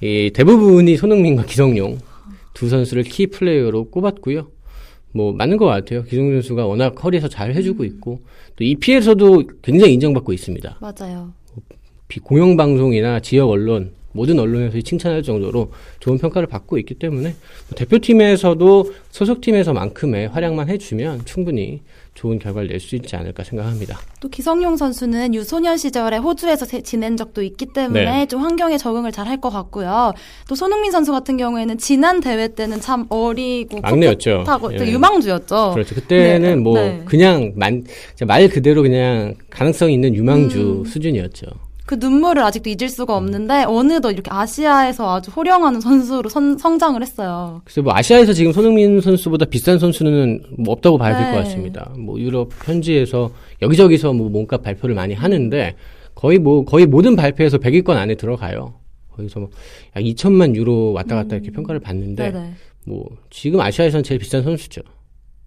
이 0.00 0.32
대부분이 0.34 0.96
손흥민과 0.96 1.44
기성용 1.44 1.98
두 2.54 2.68
선수를 2.68 3.04
key 3.04 3.28
player로 3.28 3.90
꼽았고요. 3.90 4.48
뭐 5.12 5.32
맞는 5.32 5.58
것 5.58 5.66
같아요. 5.66 6.02
기성용 6.02 6.32
선수가 6.32 6.66
워낙 6.66 7.04
허리에서 7.04 7.28
잘 7.28 7.54
해주고 7.54 7.84
있고 7.84 8.22
또 8.56 8.64
EPL에서도 8.64 9.44
굉장히 9.62 9.94
인정받고 9.94 10.32
있습니다. 10.32 10.80
맞아요. 10.80 11.32
비- 12.08 12.20
공영방송이나 12.20 13.20
지역 13.20 13.50
언론 13.50 13.90
모든 14.12 14.38
언론에서 14.38 14.80
칭찬할 14.80 15.22
정도로 15.22 15.72
좋은 16.00 16.16
평가를 16.16 16.48
받고 16.48 16.78
있기 16.78 16.94
때문에 16.94 17.28
뭐 17.68 17.76
대표팀에서도 17.76 18.92
소속팀에서만큼의 19.10 20.28
활약만 20.28 20.70
해주면 20.70 21.26
충분히 21.26 21.82
좋은 22.14 22.38
결과를 22.38 22.68
낼 22.68 22.80
수 22.80 22.96
있지 22.96 23.14
않을까 23.14 23.44
생각합니다. 23.44 23.98
또 24.20 24.28
기성용 24.30 24.78
선수는 24.78 25.34
유소년 25.34 25.76
시절에 25.76 26.16
호주에서 26.16 26.64
세- 26.64 26.80
지낸 26.80 27.18
적도 27.18 27.42
있기 27.42 27.66
때문에 27.74 28.04
네. 28.20 28.26
좀 28.26 28.40
환경에 28.40 28.78
적응을 28.78 29.12
잘 29.12 29.26
할 29.26 29.38
것 29.38 29.50
같고요. 29.50 30.14
또 30.48 30.54
손흥민 30.54 30.92
선수 30.92 31.12
같은 31.12 31.36
경우에는 31.36 31.76
지난 31.76 32.20
대회 32.20 32.48
때는 32.48 32.80
참 32.80 33.04
어리고 33.10 33.80
막내였죠. 33.82 34.44
예. 34.80 34.92
유망주였죠. 34.92 35.72
그렇죠. 35.74 35.94
그때는 35.94 36.48
네, 36.48 36.56
뭐 36.56 36.78
네. 36.78 37.02
그냥 37.04 37.52
만, 37.54 37.84
말 38.26 38.48
그대로 38.48 38.80
그냥 38.80 39.34
가능성 39.50 39.92
있는 39.92 40.14
유망주 40.14 40.58
음. 40.58 40.84
수준이었죠. 40.86 41.46
그 41.86 41.94
눈물을 41.94 42.42
아직도 42.42 42.68
잊을 42.70 42.88
수가 42.88 43.16
없는데 43.16 43.64
어느덧 43.68 44.10
이렇게 44.10 44.28
아시아에서 44.32 45.14
아주 45.16 45.30
호령하는 45.30 45.80
선수로 45.80 46.28
선- 46.28 46.58
성장을 46.58 47.00
했어요. 47.00 47.60
그래서 47.64 47.82
뭐 47.82 47.92
아시아에서 47.94 48.32
지금 48.32 48.52
손흥민 48.52 49.00
선수보다 49.00 49.44
비싼 49.46 49.78
선수는 49.78 50.42
뭐 50.58 50.72
없다고 50.74 50.98
봐야 50.98 51.16
될것 51.16 51.32
네. 51.34 51.38
같습니다. 51.44 51.92
뭐 51.96 52.18
유럽 52.18 52.50
현지에서 52.64 53.30
여기저기서 53.62 54.12
뭐 54.12 54.28
몸값 54.28 54.62
발표를 54.62 54.94
많이 54.96 55.14
하는데 55.14 55.76
거의 56.14 56.38
뭐 56.38 56.64
거의 56.64 56.86
모든 56.86 57.14
발표에서 57.14 57.58
100위권 57.58 57.90
안에 57.90 58.16
들어가요. 58.16 58.74
거기서 59.12 59.40
뭐 59.40 59.50
약 59.96 60.02
2천만 60.02 60.54
유로 60.56 60.92
왔다 60.92 61.14
갔다 61.14 61.36
이렇게 61.36 61.50
평가를 61.52 61.80
받는데 61.80 62.28
음. 62.28 62.32
네네. 62.32 62.52
뭐 62.84 63.04
지금 63.30 63.60
아시아에서는 63.60 64.02
제일 64.02 64.18
비싼 64.20 64.42
선수죠. 64.42 64.80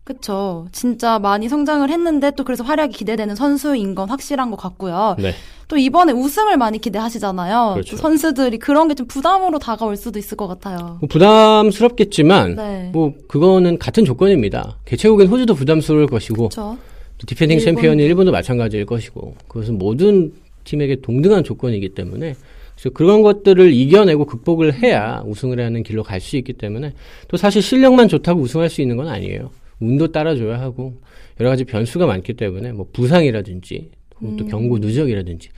그쵸. 0.10 0.68
진짜 0.72 1.20
많이 1.20 1.48
성장을 1.48 1.88
했는데 1.88 2.32
또 2.32 2.44
그래서 2.44 2.64
활약이 2.64 2.98
기대되는 2.98 3.36
선수인 3.36 3.94
건 3.94 4.10
확실한 4.10 4.50
것 4.50 4.58
같고요. 4.58 5.16
네. 5.20 5.36
또 5.68 5.78
이번에 5.78 6.12
우승을 6.14 6.58
많이 6.58 6.80
기대하시잖아요. 6.80 7.74
그렇죠. 7.76 7.92
또 7.96 7.98
선수들이 8.02 8.58
그런 8.58 8.88
게 8.88 8.96
좀 8.96 9.06
부담으로 9.06 9.60
다가올 9.60 9.96
수도 9.96 10.18
있을 10.18 10.36
것 10.36 10.48
같아요. 10.48 10.98
뭐 11.00 11.08
부담스럽겠지만 11.08 12.56
네. 12.56 12.90
뭐 12.92 13.14
그거는 13.28 13.78
같은 13.78 14.04
조건입니다. 14.04 14.78
개최국인 14.86 15.28
호주도 15.28 15.54
부담스러울 15.54 16.08
것이고 16.08 16.50
그렇죠. 16.50 16.76
또 17.20 17.26
defending 17.28 17.60
일본. 17.60 17.76
챔피언이 17.76 18.04
일본도 18.04 18.32
마찬가지일 18.32 18.88
것이고 18.88 19.36
그것은 19.48 19.78
모든 19.78 20.34
팀에게 20.64 21.02
동등한 21.02 21.44
조건이기 21.44 21.90
때문에 21.90 22.34
그래서 22.76 22.90
그런 22.96 23.22
것들을 23.22 23.72
이겨내고 23.72 24.26
극복을 24.26 24.74
해야 24.82 25.22
우승을 25.28 25.60
하는 25.64 25.84
길로 25.84 26.02
갈 26.02 26.20
수 26.20 26.36
있기 26.38 26.54
때문에 26.54 26.94
또 27.28 27.38
사실 27.38 27.62
실력만 27.62 28.08
좋다고 28.08 28.42
우승할 28.42 28.70
수 28.72 28.82
있는 28.82 28.98
건 28.98 29.08
아니에요. 29.08 29.52
운도 29.80 30.12
따라줘야 30.12 30.60
하고 30.60 31.02
여러 31.40 31.50
가지 31.50 31.64
변수가 31.64 32.06
많기 32.06 32.34
때문에 32.34 32.72
뭐 32.74 32.88
부상이라든지 32.92 33.92
또 34.38 34.46
경고 34.48 34.78
누적이라든지 34.80 35.50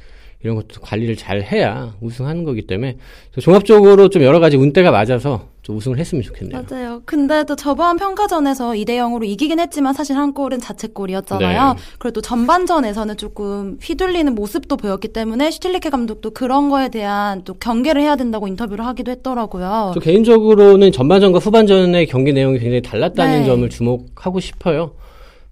이런 0.44 0.56
것도 0.56 0.82
관리를 0.82 1.16
잘 1.16 1.42
해야 1.44 1.94
우승하는 2.02 2.44
거기 2.44 2.64
때문에 2.64 2.98
종합적으로 3.40 4.10
좀 4.10 4.24
여러 4.24 4.40
가지 4.40 4.58
운대가 4.58 4.92
맞아서 4.92 5.50
좀 5.62 5.78
우승을 5.78 6.00
했으면 6.00 6.24
좋겠네요. 6.24 6.64
맞아요. 6.68 7.02
근데 7.06 7.44
또 7.44 7.56
저번 7.56 7.98
평가전에서 7.98 8.72
2대 8.72 8.98
0으로 8.98 9.24
이기긴 9.24 9.60
했지만 9.60 9.94
사실 9.94 10.18
한 10.18 10.34
골은 10.34 10.60
자책골이었잖아요. 10.60 11.74
네. 11.74 11.80
그리고 12.00 12.14
또 12.14 12.22
전반전에서는 12.22 13.18
조금 13.18 13.78
휘둘리는 13.80 14.34
모습도 14.34 14.78
보였기 14.78 15.10
때문에 15.10 15.52
슈틸리케 15.52 15.92
감독도 15.92 16.32
그런 16.32 16.70
거에 16.70 16.90
대한 16.90 17.44
또 17.44 17.54
경계를 17.54 18.02
해야 18.02 18.16
된다고 18.16 18.48
인터뷰를 18.48 18.84
하기도 18.88 19.12
했더라고요. 19.12 19.92
저 19.94 20.00
개인적으로는 20.00 20.92
전반전과 20.92 21.38
후반전의 21.38 22.08
경기 22.08 22.34
내용이 22.34 22.58
굉장히 22.58 22.82
달랐다는 22.82 23.42
네. 23.42 23.46
점을 23.46 23.70
주목하고 23.70 24.40
싶어요. 24.40 24.94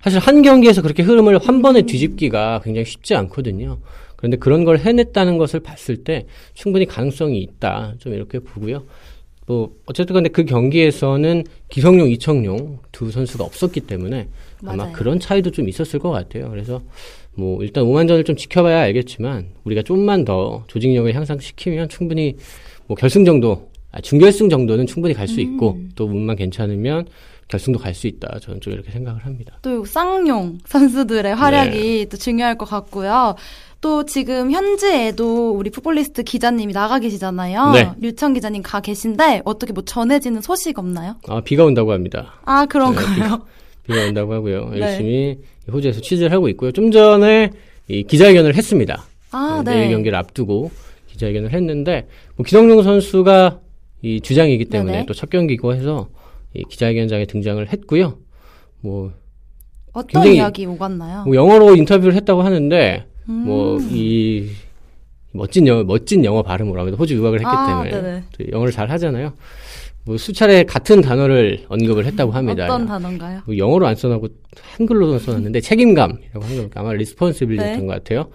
사실 0.02 0.20
한 0.20 0.42
경기에서 0.42 0.82
그렇게 0.82 1.04
흐름을 1.04 1.38
한 1.40 1.62
번에 1.62 1.84
뒤집기가 1.84 2.62
굉장히 2.64 2.86
쉽지 2.86 3.16
않거든요. 3.16 3.78
그런데 4.20 4.36
그런 4.36 4.66
걸 4.66 4.80
해냈다는 4.80 5.38
것을 5.38 5.62
봤을 5.62 6.04
때 6.04 6.26
충분히 6.54 6.86
가능성이 6.86 7.40
있다. 7.40 7.94
좀 8.00 8.14
이렇게 8.14 8.40
보고요. 8.40 8.84
뭐 9.48 9.74
어쨌든 9.86 10.14
간에 10.14 10.28
그 10.28 10.44
경기에서는 10.44 11.46
기성용, 11.70 12.10
이청용 12.10 12.80
두 12.92 13.12
선수가 13.12 13.46
없었기 13.46 13.80
때문에 13.80 14.28
아마 14.66 14.84
맞아요. 14.84 14.94
그런 14.94 15.22
차이도 15.22 15.52
좀 15.52 15.70
있었을 15.70 16.00
것 16.00 16.12
같아요. 16.12 16.50
그래서 16.50 16.82
뭐 17.34 17.64
일단 17.64 17.86
오만전을 17.86 18.26
좀 18.26 18.36
지켜봐야 18.36 18.82
알겠지만 18.82 19.52
우리가 19.64 19.84
좀만 19.84 20.26
더 20.26 20.66
조직력을 20.68 21.16
향상시키면 21.16 21.88
충분히 21.88 22.36
뭐 22.88 22.98
결승 22.98 23.24
정도, 23.24 23.70
아, 23.94 24.02
중결승 24.02 24.50
정도는 24.50 24.86
충분히 24.86 25.14
갈 25.14 25.30
수 25.30 25.40
있고 25.40 25.76
음. 25.76 25.92
또 25.96 26.04
운만 26.04 26.36
괜찮으면 26.36 27.08
결승도 27.48 27.80
갈 27.80 27.94
수 27.96 28.08
있다. 28.08 28.38
저는 28.40 28.60
좀 28.62 28.74
이렇게 28.74 28.92
생각을 28.92 29.26
합니다. 29.26 29.58
또 29.62 29.86
쌍용 29.86 30.60
선수들의 30.66 31.34
활약이 31.34 32.08
또 32.12 32.18
중요할 32.18 32.58
것 32.58 32.66
같고요. 32.66 33.36
또 33.82 34.06
지금 34.06 34.52
현지에도 34.52 35.52
우리 35.52 35.70
풋볼리스트 35.70 36.24
기자님이 36.24 36.74
나가 36.74 37.00
계시잖아요. 37.00 37.72
네. 37.72 37.92
류청 38.02 38.34
기자님 38.34 38.62
가 38.62 38.82
계신데 38.82 39.44
어떻게 39.46 39.72
뭐 39.72 39.84
전해지는 39.86 40.42
소식 40.42 40.78
없나요? 40.80 41.16
아 41.28 41.42
비가 41.42 41.64
온다고 41.64 41.94
합니다. 41.94 42.34
아 42.44 42.66
그런 42.66 42.94
네. 42.94 43.02
비가 43.88 44.06
온다고 44.06 44.34
하고요. 44.34 44.70
네. 44.72 44.80
열심히 44.80 45.40
호주에서 45.72 46.02
취재를 46.02 46.32
하고 46.34 46.50
있고요. 46.50 46.72
좀 46.72 46.92
전에 46.92 47.52
이 47.88 48.04
기자회견을 48.04 48.56
했습니다. 48.56 49.06
아 49.32 49.64
내일 49.66 49.88
네. 49.88 49.90
경기를 49.92 50.18
앞두고 50.18 50.72
기자회견을 51.08 51.54
했는데 51.54 52.08
뭐 52.36 52.44
기성용 52.44 52.84
선수가 52.84 53.60
이 54.02 54.20
주장이기 54.22 54.66
때문에 54.66 54.92
네네. 54.92 55.06
또첫 55.06 55.30
경기고 55.30 55.74
해서 55.74 56.10
이 56.54 56.64
기자회견장에 56.64 57.26
등장을 57.26 57.66
했고요. 57.68 58.18
뭐, 58.82 59.12
어떤 59.92 60.08
굉장히 60.08 60.38
이야기 60.38 60.66
오갔나요? 60.66 61.24
뭐 61.26 61.36
영어로 61.36 61.76
인터뷰를 61.76 62.14
했다고 62.16 62.42
하는데 62.42 63.06
음. 63.30 63.46
뭐이 63.46 64.50
멋진 65.32 65.68
영어 65.68 65.84
멋진 65.84 66.26
영어 66.26 66.42
발음으로 66.42 66.82
아무래도 66.82 66.98
호주 66.98 67.16
유학을 67.16 67.40
했기 67.40 67.48
아, 67.48 67.84
때문에 67.84 68.24
영어를 68.52 68.74
잘 68.74 68.90
하잖아요. 68.90 69.34
뭐 70.06 70.18
수차례 70.18 70.64
같은 70.64 71.02
단어를 71.02 71.66
언급을 71.68 72.06
했다고 72.06 72.32
합니다. 72.32 72.66
어떤 72.66 72.88
단어인가요? 72.88 73.42
뭐 73.46 73.58
영어로 73.58 73.86
안 73.86 73.96
써놓고 73.96 74.28
한글로 74.78 75.20
써놨는데 75.20 75.62
책임감이라고 75.62 76.42
하는 76.42 76.70
거 76.70 76.80
아마 76.80 76.94
responsibility인 76.94 77.80
네. 77.80 77.86
것 77.86 77.88
같아요. 77.88 78.32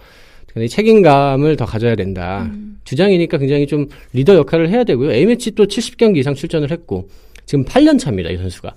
근데 0.47 0.65
이 0.65 0.69
책임감을 0.69 1.57
더 1.57 1.65
가져야 1.65 1.95
된다. 1.95 2.43
음. 2.43 2.79
주장이니까 2.85 3.37
굉장히 3.39 3.67
좀 3.67 3.89
리더 4.13 4.35
역할을 4.35 4.69
해야 4.69 4.85
되고요. 4.85 5.11
A매치 5.11 5.51
또 5.51 5.65
70경기 5.65 6.17
이상 6.17 6.33
출전을 6.33 6.71
했고 6.71 7.09
지금 7.45 7.65
8년 7.65 7.99
차입니다. 7.99 8.29
이 8.29 8.37
선수가. 8.37 8.73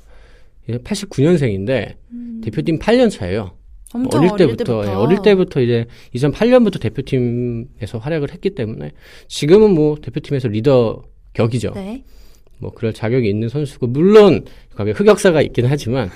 89년생인데 0.69 1.95
대표팀 2.43 2.81
8년 2.81 3.11
차예요. 3.11 3.53
어릴 3.95 4.29
어릴 4.31 4.37
때부터, 4.37 4.65
때부터, 4.65 4.85
예, 4.87 4.95
어릴 4.95 5.23
때부터 5.23 5.61
이제 5.61 5.87
2008년부터 6.15 6.81
대표팀에서 6.81 7.99
활약을 7.99 8.33
했기 8.33 8.51
때문에 8.51 8.93
지금은 9.29 9.73
뭐 9.75 9.97
대표팀에서 10.01 10.49
리더 10.49 11.03
격이죠. 11.33 11.73
네. 11.75 12.03
뭐 12.59 12.71
그럴 12.73 12.93
자격이 12.93 13.29
있는 13.29 13.49
선수고 13.49 13.87
물론 13.87 14.45
거기에 14.75 14.93
흑역사가 14.93 15.41
있긴 15.43 15.67
하지만 15.67 16.11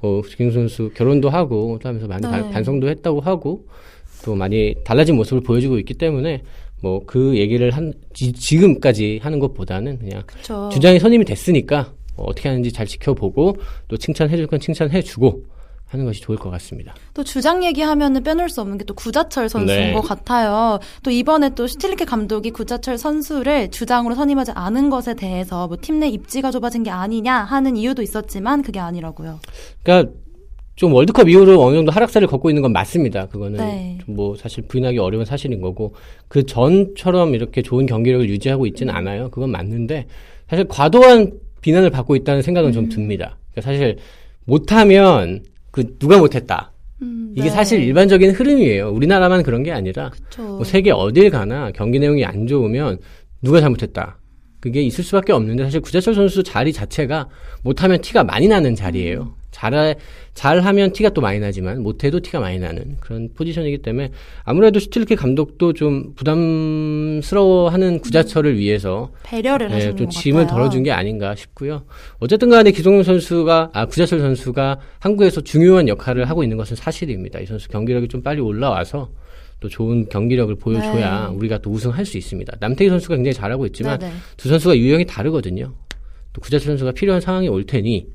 어, 0.00 0.22
김 0.36 0.50
선수 0.52 0.90
결혼도 0.94 1.28
하고 1.28 1.78
또 1.82 1.88
하면서 1.88 2.06
많이 2.06 2.22
네. 2.22 2.30
반- 2.30 2.50
반성도 2.50 2.88
했다고 2.88 3.20
하고 3.20 3.66
또 4.24 4.34
많이 4.34 4.74
달라진 4.84 5.16
모습을 5.16 5.42
보여주고 5.42 5.78
있기 5.80 5.94
때문에 5.94 6.42
뭐 6.80 7.00
그 7.06 7.36
얘기를 7.36 7.72
한 7.72 7.92
지, 8.14 8.32
지금까지 8.32 9.18
하는 9.22 9.40
것보다는 9.40 9.98
그냥 9.98 10.22
그렇죠. 10.26 10.68
주장이 10.72 11.00
선임이 11.00 11.24
됐으니까 11.24 11.92
어, 12.16 12.24
어떻게 12.28 12.48
하는지 12.48 12.70
잘 12.72 12.86
지켜보고 12.86 13.56
또 13.88 13.96
칭찬해줄 13.96 14.46
건 14.46 14.60
칭찬해주고 14.60 15.42
하는 15.88 16.04
것이 16.04 16.20
좋을 16.20 16.36
것 16.38 16.50
같습니다. 16.50 16.94
또 17.14 17.24
주장 17.24 17.64
얘기하면은 17.64 18.22
빼놓을 18.22 18.48
수 18.50 18.60
없는 18.60 18.76
게 18.78 18.84
또 18.84 18.94
구자철 18.94 19.48
선수인 19.48 19.78
네. 19.78 19.92
것 19.92 20.00
같아요. 20.02 20.78
또 21.02 21.10
이번에 21.10 21.50
또 21.54 21.66
슈틸리케 21.66 22.04
감독이 22.04 22.50
구자철 22.50 22.96
선수를 22.98 23.70
주장으로 23.70 24.14
선임하지 24.14 24.52
않은 24.54 24.90
것에 24.90 25.14
대해서 25.14 25.66
뭐 25.66 25.76
팀 25.78 25.98
내 26.00 26.08
입지가 26.08 26.50
좁아진 26.50 26.82
게 26.84 26.90
아니냐 26.90 27.34
하는 27.34 27.76
이유도 27.76 28.02
있었지만 28.02 28.62
그게 28.62 28.78
아니라고요. 28.80 29.40
그러니까 29.82 30.12
좀 30.76 30.92
월드컵 30.94 31.28
이후로 31.28 31.60
어느 31.60 31.74
정도 31.74 31.90
하락세를 31.90 32.28
걷고 32.28 32.50
있는 32.50 32.62
건 32.62 32.72
맞습니다. 32.72 33.26
그거는 33.26 33.58
네. 33.58 33.98
좀뭐 34.06 34.36
사실 34.36 34.62
부인하기 34.68 34.98
어려운 34.98 35.24
사실인 35.24 35.60
거고 35.60 35.94
그 36.28 36.46
전처럼 36.46 37.34
이렇게 37.34 37.62
좋은 37.62 37.84
경기력을 37.86 38.28
유지하고 38.28 38.66
있지는 38.66 38.94
않아요. 38.94 39.28
그건 39.30 39.50
맞는데 39.50 40.06
사실 40.48 40.68
과도한 40.68 41.32
비난을 41.62 41.90
받고 41.90 42.14
있다는 42.14 42.42
생각은 42.42 42.72
좀 42.72 42.88
듭니다. 42.88 43.36
그러니까 43.52 43.72
사실 43.72 43.96
못하면 44.44 45.42
그 45.78 45.96
누가 45.98 46.18
못했다 46.18 46.72
음, 47.02 47.32
이게 47.36 47.44
네. 47.44 47.50
사실 47.50 47.80
일반적인 47.80 48.32
흐름이에요. 48.32 48.90
우리나라만 48.90 49.44
그런 49.44 49.62
게 49.62 49.70
아니라. 49.70 50.10
뭐 50.36 50.64
세계 50.64 50.90
어딜 50.90 51.30
가나 51.30 51.70
경기 51.70 52.00
내용이 52.00 52.24
안 52.24 52.48
좋으면 52.48 52.98
누가 53.40 53.60
잘못했다. 53.60 54.18
그게 54.58 54.82
있을 54.82 55.04
수밖에 55.04 55.32
없는데 55.32 55.62
사실 55.62 55.80
구자철 55.80 56.16
선수 56.16 56.42
자리 56.42 56.72
자체가 56.72 57.28
못하면 57.62 58.00
티가 58.00 58.24
많이 58.24 58.48
나는 58.48 58.74
자리예요. 58.74 59.32
잘 59.50 59.96
잘하면 60.34 60.92
티가 60.92 61.10
또 61.10 61.20
많이 61.20 61.40
나지만 61.40 61.82
못해도 61.82 62.20
티가 62.20 62.38
많이 62.40 62.58
나는 62.58 62.96
그런 63.00 63.30
포지션이기 63.34 63.78
때문에 63.78 64.10
아무래도 64.44 64.78
슈틸케 64.78 65.14
감독도 65.16 65.72
좀 65.72 66.14
부담스러워하는 66.14 68.00
구자철을 68.00 68.58
위해서 68.58 69.10
배려를 69.24 69.68
네, 69.68 69.80
좀것 69.94 70.10
짐을 70.10 70.42
같아요. 70.42 70.56
덜어준 70.56 70.82
게 70.82 70.92
아닌가 70.92 71.34
싶고요. 71.34 71.84
어쨌든 72.18 72.50
간에 72.50 72.70
기성용 72.70 73.02
선수가, 73.02 73.70
아, 73.72 73.86
구자철 73.86 74.20
선수가 74.20 74.80
한국에서 75.00 75.40
중요한 75.40 75.88
역할을 75.88 76.28
하고 76.28 76.42
있는 76.42 76.56
것은 76.56 76.76
사실입니다. 76.76 77.40
이 77.40 77.46
선수 77.46 77.68
경기력이 77.68 78.08
좀 78.08 78.22
빨리 78.22 78.40
올라와서 78.40 79.10
또 79.60 79.68
좋은 79.68 80.08
경기력을 80.08 80.54
보여줘야 80.56 81.28
네. 81.30 81.34
우리가 81.34 81.58
또 81.58 81.70
우승할 81.70 82.04
수 82.04 82.16
있습니다. 82.16 82.56
남태희 82.60 82.88
선수가 82.90 83.16
굉장히 83.16 83.34
잘하고 83.34 83.66
있지만 83.66 83.98
네네. 83.98 84.12
두 84.36 84.48
선수가 84.48 84.76
유형이 84.76 85.06
다르거든요. 85.06 85.74
또 86.32 86.40
구자철 86.40 86.66
선수가 86.66 86.92
필요한 86.92 87.20
상황이 87.20 87.48
올 87.48 87.64
테니 87.64 88.06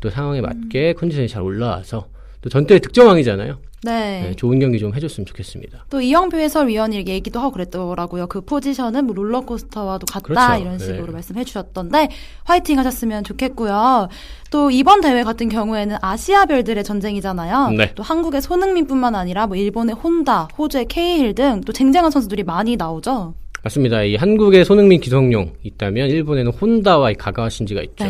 또 0.00 0.10
상황에 0.10 0.40
맞게 0.40 0.94
컨디션이 0.94 1.28
잘 1.28 1.42
올라와서 1.42 2.06
또 2.42 2.48
전대의 2.48 2.80
득점왕이잖아요. 2.80 3.58
네. 3.82 4.20
네, 4.22 4.36
좋은 4.36 4.58
경기 4.58 4.78
좀 4.78 4.94
해줬으면 4.94 5.24
좋겠습니다. 5.24 5.86
또 5.88 6.02
이영표 6.02 6.36
해설위원이 6.36 6.96
얘기도 7.06 7.40
하고 7.40 7.52
그랬더라고요. 7.52 8.26
그 8.26 8.42
포지션은 8.42 9.06
뭐 9.06 9.14
롤러코스터와도 9.14 10.04
같다 10.06 10.20
그렇죠. 10.20 10.60
이런 10.60 10.78
식으로 10.78 11.06
네. 11.06 11.12
말씀해 11.12 11.44
주셨던데 11.44 12.08
화이팅 12.44 12.78
하셨으면 12.78 13.24
좋겠고요. 13.24 14.08
또 14.50 14.70
이번 14.70 15.00
대회 15.00 15.22
같은 15.22 15.48
경우에는 15.48 15.96
아시아별들의 16.00 16.84
전쟁이잖아요. 16.84 17.70
네. 17.70 17.94
또 17.94 18.02
한국의 18.02 18.42
손흥민뿐만 18.42 19.14
아니라 19.14 19.46
뭐 19.46 19.56
일본의 19.56 19.94
혼다, 19.94 20.48
호주의 20.58 20.86
케이힐 20.86 21.34
등 21.34 21.62
또 21.64 21.72
쟁쟁한 21.72 22.10
선수들이 22.10 22.42
많이 22.42 22.76
나오죠. 22.76 23.34
맞습니다. 23.62 24.02
이 24.02 24.16
한국에 24.16 24.64
손흥민, 24.64 25.00
기성용 25.00 25.54
있다면 25.62 26.10
일본에는 26.10 26.52
혼다와 26.52 27.10
이 27.10 27.14
가가와 27.14 27.48
신지가 27.48 27.82
있죠. 27.82 28.04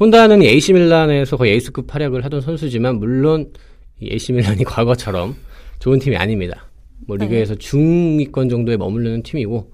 네. 0.00 0.04
혼다는 0.04 0.40
이 0.42 0.46
AC 0.46 0.72
밀란에서 0.72 1.36
거의 1.36 1.52
에이스급 1.52 1.94
활약을 1.94 2.24
하던 2.24 2.40
선수지만 2.40 2.96
물론 2.96 3.52
이 4.00 4.08
AC 4.10 4.32
밀란이 4.32 4.64
과거처럼 4.64 5.36
좋은 5.78 5.98
팀이 5.98 6.16
아닙니다. 6.16 6.70
뭐 7.06 7.18
네. 7.18 7.26
리그에서 7.26 7.54
중위권 7.54 8.48
정도에 8.48 8.78
머무르는 8.78 9.22
팀이고 9.22 9.72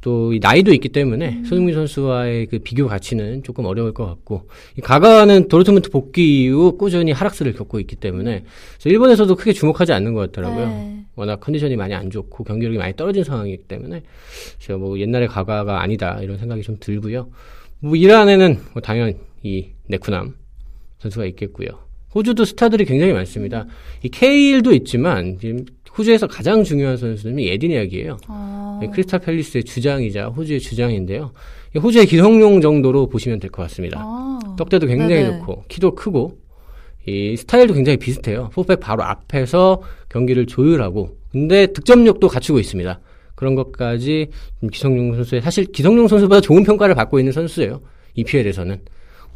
또이 0.00 0.40
나이도 0.40 0.72
있기 0.74 0.88
때문에 0.88 1.44
손흥민 1.44 1.76
선수와의 1.76 2.46
그 2.46 2.58
비교 2.58 2.88
가치는 2.88 3.44
조금 3.44 3.64
어려울 3.66 3.94
것 3.94 4.04
같고 4.04 4.48
이 4.76 4.80
가가는 4.80 5.46
도르트문트 5.46 5.90
복귀 5.90 6.42
이후 6.42 6.76
꾸준히 6.76 7.12
하락세를 7.12 7.52
겪고 7.52 7.78
있기 7.78 7.94
때문에 7.94 8.44
그래서 8.78 8.90
일본에서도 8.90 9.32
크게 9.36 9.52
주목하지 9.52 9.92
않는 9.92 10.12
것 10.12 10.32
같더라고요. 10.32 10.66
네. 10.66 11.04
워낙 11.14 11.38
컨디션이 11.38 11.76
많이 11.76 11.94
안 11.94 12.10
좋고 12.10 12.42
경기력이 12.42 12.78
많이 12.78 12.96
떨어진 12.96 13.22
상황이기 13.22 13.64
때문에 13.68 14.02
제가 14.58 14.78
뭐 14.78 14.98
옛날의 14.98 15.28
가가가 15.28 15.80
아니다 15.80 16.18
이런 16.20 16.36
생각이 16.36 16.62
좀 16.62 16.78
들고요. 16.80 17.28
뭐 17.78 17.94
이란에는 17.94 18.58
뭐 18.72 18.82
당연 18.82 19.14
이 19.42 19.68
네쿠남 19.88 20.34
선수가 20.98 21.26
있겠고요. 21.26 21.68
호주도 22.14 22.44
스타들이 22.44 22.84
굉장히 22.84 23.12
많습니다. 23.12 23.66
이 24.02 24.08
케일도 24.08 24.72
있지만 24.74 25.38
지금 25.40 25.64
호주에서 25.96 26.26
가장 26.26 26.62
중요한 26.64 26.96
선수는 26.96 27.40
예디니악이에요. 27.42 28.16
어, 28.28 28.78
네, 28.82 28.88
크리스탈 28.90 29.20
팰리스의 29.20 29.64
주장이자 29.64 30.26
호주의 30.28 30.60
주장인데요. 30.60 31.32
이 31.74 31.78
호주의 31.78 32.06
기성용 32.06 32.60
정도로 32.60 33.08
보시면 33.08 33.40
될 33.40 33.50
것 33.50 33.62
같습니다. 33.62 33.98
아. 34.02 34.38
떡대도 34.58 34.86
굉장히 34.86 35.22
네네. 35.22 35.38
좋고 35.38 35.64
키도 35.68 35.94
크고 35.94 36.38
이 37.06 37.36
스타일도 37.36 37.74
굉장히 37.74 37.96
비슷해요. 37.96 38.50
포백 38.52 38.80
바로 38.80 39.02
앞에서 39.02 39.82
경기를 40.08 40.46
조율하고 40.46 41.16
근데 41.30 41.66
득점력도 41.66 42.28
갖추고 42.28 42.58
있습니다. 42.58 43.00
그런 43.34 43.54
것까지 43.54 44.28
좀 44.60 44.68
기성용 44.70 45.14
선수의 45.16 45.42
사실 45.42 45.64
기성용 45.64 46.08
선수보다 46.08 46.40
좋은 46.42 46.62
평가를 46.62 46.94
받고 46.94 47.18
있는 47.18 47.32
선수예요. 47.32 47.80
EPL에서는 48.14 48.80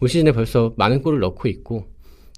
올 0.01 0.09
시즌에 0.09 0.33
벌써 0.33 0.73
많은 0.77 1.03
골을 1.03 1.21
넣고 1.21 1.49
있고 1.49 1.87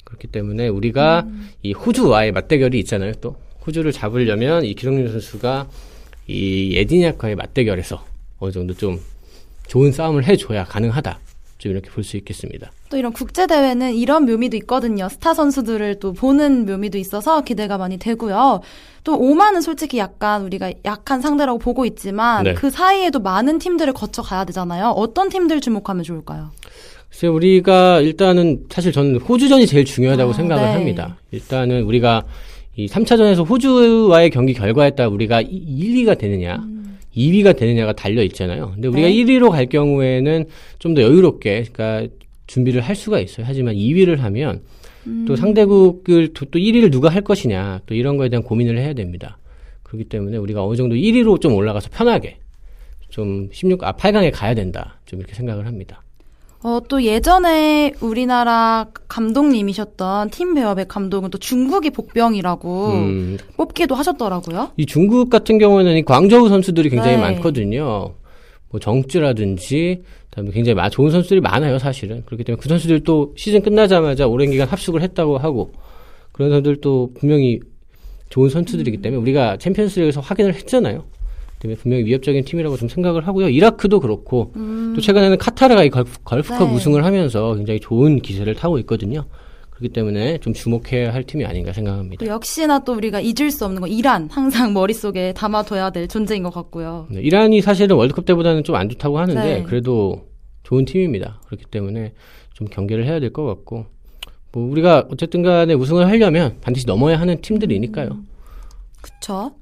그렇기 0.04 0.28
때문에 0.28 0.68
우리가 0.68 1.24
음. 1.26 1.50
이 1.62 1.72
호주와의 1.72 2.32
맞대결이 2.32 2.78
있잖아요. 2.80 3.12
또 3.20 3.36
호주를 3.66 3.92
잡으려면 3.92 4.64
이 4.64 4.74
기성용 4.74 5.08
선수가 5.10 5.68
이 6.28 6.74
에디냐과의 6.76 7.34
맞대결에서 7.36 8.04
어느 8.38 8.52
정도 8.52 8.74
좀 8.74 9.00
좋은 9.66 9.92
싸움을 9.92 10.24
해줘야 10.26 10.64
가능하다. 10.64 11.18
좀 11.58 11.72
이렇게 11.72 11.90
볼 11.90 12.04
수 12.04 12.16
있겠습니다. 12.16 12.70
또 12.88 12.96
이런 12.96 13.12
국제 13.12 13.46
대회는 13.48 13.94
이런 13.94 14.24
묘미도 14.26 14.56
있거든요. 14.58 15.08
스타 15.08 15.34
선수들을 15.34 15.98
또 15.98 16.12
보는 16.12 16.64
묘미도 16.66 16.96
있어서 16.98 17.42
기대가 17.42 17.76
많이 17.76 17.98
되고요. 17.98 18.60
또 19.02 19.18
오만은 19.18 19.60
솔직히 19.60 19.98
약간 19.98 20.42
우리가 20.44 20.72
약한 20.84 21.20
상대라고 21.20 21.58
보고 21.58 21.84
있지만 21.84 22.44
네. 22.44 22.54
그 22.54 22.70
사이에도 22.70 23.18
많은 23.18 23.58
팀들을 23.58 23.92
거쳐 23.92 24.22
가야 24.22 24.44
되잖아요. 24.44 24.90
어떤 24.90 25.28
팀들 25.28 25.60
주목하면 25.60 26.04
좋을까요? 26.04 26.52
글쎄 27.18 27.26
우리가 27.26 28.00
일단은 28.00 28.66
사실 28.68 28.92
저는 28.92 29.16
호주전이 29.16 29.66
제일 29.66 29.84
중요하다고 29.84 30.30
아, 30.30 30.34
생각을 30.34 30.64
네. 30.64 30.72
합니다. 30.72 31.18
일단은 31.32 31.82
우리가 31.82 32.24
이 32.76 32.86
3차전에서 32.86 33.48
호주와의 33.48 34.30
경기 34.30 34.54
결과에 34.54 34.90
따라 34.90 35.08
우리가 35.08 35.40
1, 35.40 35.50
2가 35.50 36.16
되느냐, 36.16 36.64
2위가 37.16 37.56
되느냐가 37.56 37.92
달려 37.92 38.22
있잖아요. 38.22 38.70
근데 38.74 38.86
우리가 38.86 39.08
음. 39.08 39.10
네. 39.10 39.16
1위로 39.16 39.50
갈 39.50 39.66
경우에는 39.66 40.44
좀 40.78 40.94
더 40.94 41.02
여유롭게 41.02 41.64
그러니까 41.72 42.14
준비를 42.46 42.82
할 42.82 42.94
수가 42.94 43.18
있어요. 43.18 43.46
하지만 43.48 43.74
2위를 43.74 44.18
하면 44.18 44.62
음. 45.08 45.24
또 45.26 45.34
상대국을 45.34 46.28
또, 46.34 46.44
또 46.44 46.60
1위를 46.60 46.92
누가 46.92 47.08
할 47.08 47.22
것이냐, 47.22 47.80
또 47.86 47.96
이런 47.96 48.16
거에 48.16 48.28
대한 48.28 48.44
고민을 48.44 48.78
해야 48.78 48.92
됩니다. 48.92 49.38
그렇기 49.82 50.04
때문에 50.04 50.36
우리가 50.36 50.64
어느 50.64 50.76
정도 50.76 50.94
1위로 50.94 51.40
좀 51.40 51.54
올라가서 51.54 51.90
편하게 51.90 52.36
좀 53.08 53.48
16, 53.50 53.82
아, 53.82 53.96
8강에 53.96 54.30
가야 54.32 54.54
된다. 54.54 55.00
좀 55.04 55.18
이렇게 55.18 55.34
생각을 55.34 55.66
합니다. 55.66 56.04
어, 56.62 56.80
또 56.88 57.02
예전에 57.04 57.92
우리나라 58.00 58.86
감독님이셨던 59.06 60.30
팀 60.30 60.54
베어백 60.54 60.88
감독은 60.88 61.30
또 61.30 61.38
중국이 61.38 61.90
복병이라고 61.90 62.86
음, 62.88 63.38
뽑기도 63.56 63.94
하셨더라고요. 63.94 64.70
이 64.76 64.84
중국 64.84 65.30
같은 65.30 65.58
경우에는 65.58 65.96
이 65.96 66.02
광저우 66.04 66.48
선수들이 66.48 66.90
굉장히 66.90 67.16
네. 67.16 67.22
많거든요. 67.22 68.14
뭐 68.70 68.80
정쯔라든지 68.80 70.02
그다음에 70.30 70.50
굉장히 70.50 70.74
마- 70.74 70.90
좋은 70.90 71.10
선수들이 71.10 71.40
많아요, 71.40 71.78
사실은. 71.78 72.22
그렇기 72.26 72.42
때문에 72.44 72.60
그 72.60 72.68
선수들 72.68 73.00
또 73.04 73.32
시즌 73.36 73.62
끝나자마자 73.62 74.26
오랜 74.26 74.50
기간 74.50 74.68
합숙을 74.68 75.00
했다고 75.02 75.38
하고 75.38 75.72
그런 76.32 76.50
선수들도 76.50 77.12
분명히 77.18 77.60
좋은 78.30 78.50
선수들이기 78.50 78.98
때문에 79.00 79.22
우리가 79.22 79.56
챔피언스리그에서 79.58 80.20
확인을 80.20 80.54
했잖아요. 80.54 81.04
때문에 81.60 81.78
분명히 81.78 82.04
위협적인 82.04 82.44
팀이라고 82.44 82.76
좀 82.76 82.88
생각을 82.88 83.26
하고요. 83.26 83.48
이라크도 83.48 84.00
그렇고 84.00 84.52
또 84.94 85.00
최근에는 85.00 85.38
카타르가 85.38 85.84
이 85.84 85.90
걸프, 85.90 86.18
걸프컵 86.24 86.60
음. 86.62 86.68
네. 86.68 86.74
우승을 86.74 87.04
하면서 87.04 87.54
굉장히 87.54 87.80
좋은 87.80 88.20
기세를 88.20 88.54
타고 88.54 88.78
있거든요. 88.80 89.24
그렇기 89.70 89.92
때문에 89.92 90.38
좀 90.38 90.52
주목해야 90.54 91.12
할 91.14 91.22
팀이 91.24 91.44
아닌가 91.44 91.72
생각합니다. 91.72 92.24
또 92.24 92.30
역시나 92.30 92.80
또 92.80 92.94
우리가 92.94 93.20
잊을 93.20 93.50
수 93.52 93.64
없는 93.64 93.80
거 93.80 93.86
이란 93.86 94.28
항상 94.30 94.72
머릿속에 94.72 95.32
담아둬야 95.34 95.90
될 95.90 96.08
존재인 96.08 96.42
것 96.42 96.50
같고요. 96.52 97.06
네, 97.10 97.20
이란이 97.20 97.60
사실은 97.60 97.96
월드컵 97.96 98.24
때보다는 98.24 98.64
좀 98.64 98.74
안 98.76 98.88
좋다고 98.88 99.18
하는데 99.18 99.40
네. 99.40 99.62
그래도 99.62 100.26
좋은 100.64 100.84
팀입니다. 100.84 101.40
그렇기 101.46 101.64
때문에 101.70 102.12
좀 102.54 102.66
경계를 102.68 103.06
해야 103.06 103.20
될 103.20 103.32
것 103.32 103.44
같고 103.44 103.86
뭐 104.52 104.68
우리가 104.70 105.06
어쨌든 105.10 105.42
간에 105.42 105.74
우승을 105.74 106.06
하려면 106.08 106.56
반드시 106.60 106.84
넘어야 106.86 107.20
하는 107.20 107.40
팀들이니까요. 107.40 108.08
그쵸? 109.00 109.52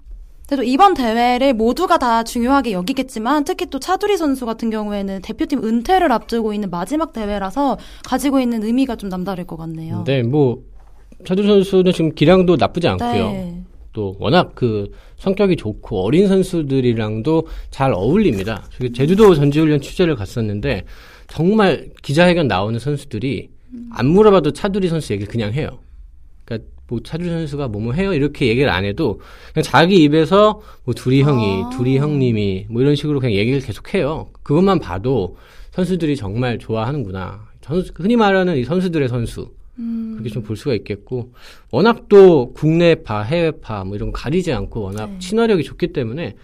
그래도 0.47 0.63
이번 0.63 0.95
대회를 0.95 1.55
모두가 1.55 1.99
다 1.99 2.23
중요하게 2.23 2.73
여기겠지만 2.73 3.45
특히 3.45 3.67
또 3.67 3.81
차두리 3.81 4.17
선수 4.17 4.47
같은 4.47 4.71
경우에는 4.71 5.21
대표팀 5.23 5.65
은퇴를 5.65 6.13
앞두고 6.13 6.53
있는 6.53 6.71
마지막 6.71 7.13
대회라서 7.13 7.79
가지고 8.05 8.39
있는 8.39 8.63
의미가 8.63 8.97
좀 8.97 9.09
남다를 9.09 9.45
것 9.45 9.57
같네요. 9.57 10.05
근데 10.05 10.23
뭐 10.23 10.63
차두리 11.25 11.49
선수는 11.49 11.93
지금 11.93 12.15
기량도 12.15 12.57
나쁘지 12.57 12.87
않고요. 12.87 13.31
네. 13.31 13.63
또 13.93 14.15
워낙 14.21 14.53
그 14.55 14.91
성격이 15.17 15.57
좋고 15.57 16.05
어린 16.05 16.29
선수들이랑도 16.29 17.47
잘 17.71 17.93
어울립니다. 17.93 18.69
제주도 18.95 19.35
전지훈련 19.35 19.81
취재를 19.81 20.15
갔었는데 20.15 20.85
정말 21.29 21.89
기자회견 22.03 22.47
나오는 22.47 22.79
선수들이 22.79 23.49
안 23.91 24.07
물어봐도 24.07 24.53
차두리 24.53 24.89
선수 24.89 25.13
얘기를 25.13 25.31
그냥 25.31 25.53
해요. 25.55 25.81
그러니까 26.45 26.69
뭐 26.89 27.01
차두리 27.03 27.29
선수가 27.29 27.69
뭐뭐 27.69 27.93
해요 27.95 28.15
이렇게 28.15 28.47
얘기를 28.47 28.71
안 28.71 28.85
해도 28.85 29.21
그냥 29.53 29.65
자기 29.65 30.03
입에서 30.05 30.63
뭐 30.85 30.95
둘이 30.95 31.23
형이 31.23 31.63
아. 31.65 31.71
둘이 31.71 31.99
형님이 31.99 32.67
뭐 32.69 32.83
이런 32.83 32.95
식으로 32.95 33.19
그냥 33.21 33.35
얘기를 33.35 33.61
계속 33.61 33.93
해요. 33.95 34.29
그것만 34.43 34.79
봐도 34.79 35.37
선수들이 35.73 36.17
정말 36.17 36.59
좋아하는구나. 36.59 37.47
선수, 37.61 37.93
흔히 37.97 38.15
말하는 38.17 38.57
이 38.57 38.65
선수들의 38.65 39.09
선수. 39.09 39.51
그렇게 39.77 40.31
좀 40.31 40.43
볼 40.43 40.57
수가 40.57 40.75
있겠고 40.75 41.33
워낙 41.71 42.09
또 42.09 42.53
국내파 42.55 43.21
해외파 43.23 43.85
뭐 43.85 43.95
이런 43.95 44.11
거 44.11 44.19
가리지 44.19 44.51
않고 44.53 44.81
워낙 44.81 45.11
네. 45.11 45.19
친화력이 45.19 45.65
좋기 45.65 45.89
때문에 45.93 46.35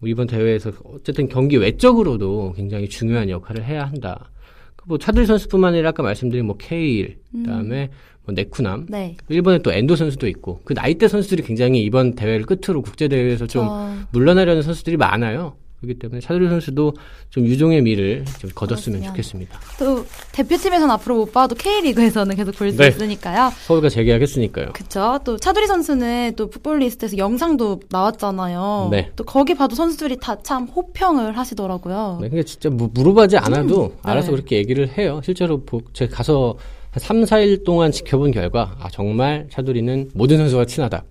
뭐 0.00 0.08
이번 0.08 0.26
대회에서 0.26 0.72
어쨌든 0.84 1.28
경기 1.28 1.56
외적으로도 1.56 2.54
굉장히 2.56 2.88
중요한 2.88 3.30
역할을 3.30 3.64
해야 3.64 3.84
한다. 3.84 4.30
그뭐 4.74 4.98
차들 4.98 5.26
선수뿐만 5.26 5.74
아니라 5.74 5.90
아까 5.90 6.02
말씀드린 6.02 6.44
뭐 6.46 6.56
케일 6.56 7.18
그다음에 7.32 7.90
뭐 8.24 8.34
네쿠남, 8.34 8.86
네. 8.88 9.16
일본에 9.28 9.58
또 9.58 9.72
엔도 9.72 9.96
선수도 9.96 10.28
있고 10.28 10.60
그 10.64 10.74
나이대 10.74 11.08
선수들이 11.08 11.42
굉장히 11.42 11.82
이번 11.82 12.14
대회를 12.14 12.46
끝으로 12.46 12.82
국제 12.82 13.08
대회에서 13.08 13.46
좀 13.46 13.66
저- 13.66 13.92
물러나려는 14.12 14.62
선수들이 14.62 14.96
많아요. 14.96 15.54
그렇기 15.80 15.98
때문에 15.98 16.20
차두리 16.20 16.48
선수도 16.48 16.92
좀 17.30 17.44
유종의 17.44 17.82
미를 17.82 18.24
좀 18.38 18.50
거뒀으면. 18.54 19.02
좋겠습니다. 19.02 19.58
또 19.80 20.06
대표팀에서는 20.30 20.88
앞으로 20.92 21.16
못 21.16 21.32
봐도 21.32 21.56
K리그에서는 21.56 22.36
계속 22.36 22.54
볼수 22.54 22.76
네. 22.78 22.86
있으니까요. 22.86 23.50
서울과 23.66 23.88
재계약했으니까요. 23.88 24.74
그쵸. 24.74 25.18
또 25.24 25.36
차두리 25.36 25.66
선수는 25.66 26.34
또 26.36 26.48
풋볼리스트에서 26.50 27.16
영상도 27.18 27.80
나왔잖아요. 27.90 28.88
네. 28.92 29.10
또 29.16 29.24
거기 29.24 29.54
봐도 29.54 29.74
선수들이 29.74 30.18
다 30.20 30.36
참 30.44 30.66
호평을 30.66 31.36
하시더라고요. 31.36 32.18
네, 32.22 32.28
그게 32.28 32.44
진짜 32.44 32.70
무- 32.70 32.90
물어보지 32.94 33.36
않아도 33.38 33.96
알아서 34.04 34.28
네. 34.28 34.32
그렇게 34.36 34.56
얘기를 34.58 34.88
해요. 34.96 35.20
실제로 35.24 35.62
보- 35.64 35.82
제가 35.92 36.14
가서 36.14 36.56
한 36.92 37.00
3, 37.00 37.22
4일 37.22 37.64
동안 37.64 37.90
지켜본 37.90 38.32
결과 38.32 38.76
아 38.78 38.88
정말 38.90 39.46
차두리는 39.50 40.10
모든 40.14 40.36
선수와 40.36 40.66
친하다. 40.66 41.02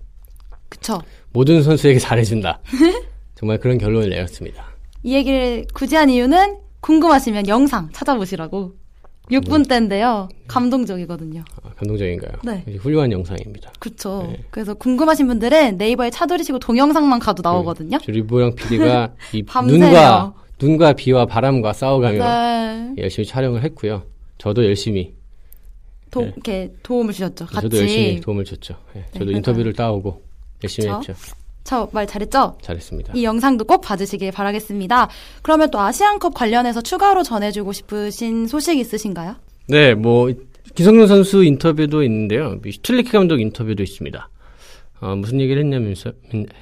그쵸. 0.68 1.02
모든 1.32 1.60
선수에게 1.62 1.98
잘해준다. 1.98 2.60
정말 3.34 3.58
그런 3.58 3.78
결론을 3.78 4.08
내렸습니다. 4.10 4.64
이 5.02 5.14
얘기를 5.14 5.66
굳이 5.74 5.96
한 5.96 6.08
이유는 6.08 6.58
궁금하시면 6.80 7.48
영상 7.48 7.90
찾아보시라고. 7.92 8.74
6분 9.30 9.68
때인데요. 9.68 10.28
감동적이거든요. 10.46 11.42
아, 11.62 11.70
감동적인가요? 11.76 12.32
네. 12.44 12.64
훌륭한 12.78 13.10
영상입니다. 13.10 13.72
그쵸. 13.80 14.26
네. 14.28 14.44
그래서 14.50 14.74
궁금하신 14.74 15.26
분들은 15.26 15.78
네이버에 15.78 16.10
차두리시고 16.10 16.58
동영상만 16.60 17.18
가도 17.18 17.40
나오거든요. 17.42 17.98
저 17.98 18.12
리보영 18.12 18.54
PD가 18.54 19.14
이. 19.32 19.42
눈과 19.66 20.34
눈과 20.60 20.92
비와 20.92 21.26
바람과 21.26 21.72
싸워가며 21.72 22.18
네. 22.18 22.94
열심히 22.98 23.26
촬영을 23.26 23.64
했고요. 23.64 24.02
저도 24.38 24.64
열심히 24.64 25.14
도, 26.12 26.20
네. 26.20 26.26
이렇게 26.28 26.72
도움을 26.84 27.12
주셨죠. 27.12 27.46
같이. 27.46 27.62
저도 27.62 27.78
열심히 27.78 28.20
도움을 28.20 28.44
줬죠. 28.44 28.76
예, 28.96 29.04
저도 29.14 29.32
네, 29.32 29.36
인터뷰를 29.38 29.72
따오고 29.72 30.22
열심히 30.62 30.88
그쵸? 30.88 31.12
했죠. 31.12 31.14
저 31.64 31.88
말 31.92 32.06
잘했죠? 32.06 32.58
잘했습니다. 32.60 33.12
이 33.16 33.24
영상도 33.24 33.64
꼭 33.64 33.80
봐주시길 33.80 34.30
바라겠습니다. 34.32 35.08
그러면 35.42 35.70
또 35.70 35.80
아시안컵 35.80 36.34
관련해서 36.34 36.80
추가로 36.82 37.22
전해주고 37.22 37.72
싶으신 37.72 38.46
소식 38.46 38.78
있으신가요? 38.78 39.36
네, 39.68 39.94
뭐 39.94 40.30
기성용 40.74 41.06
선수 41.06 41.44
인터뷰도 41.44 42.02
있는데요. 42.04 42.58
이 42.66 42.72
슈틀리케 42.72 43.10
감독 43.12 43.40
인터뷰도 43.40 43.82
있습니다. 43.82 44.28
어, 45.00 45.16
무슨 45.16 45.40
얘기를 45.40 45.62
했냐면 45.62 45.94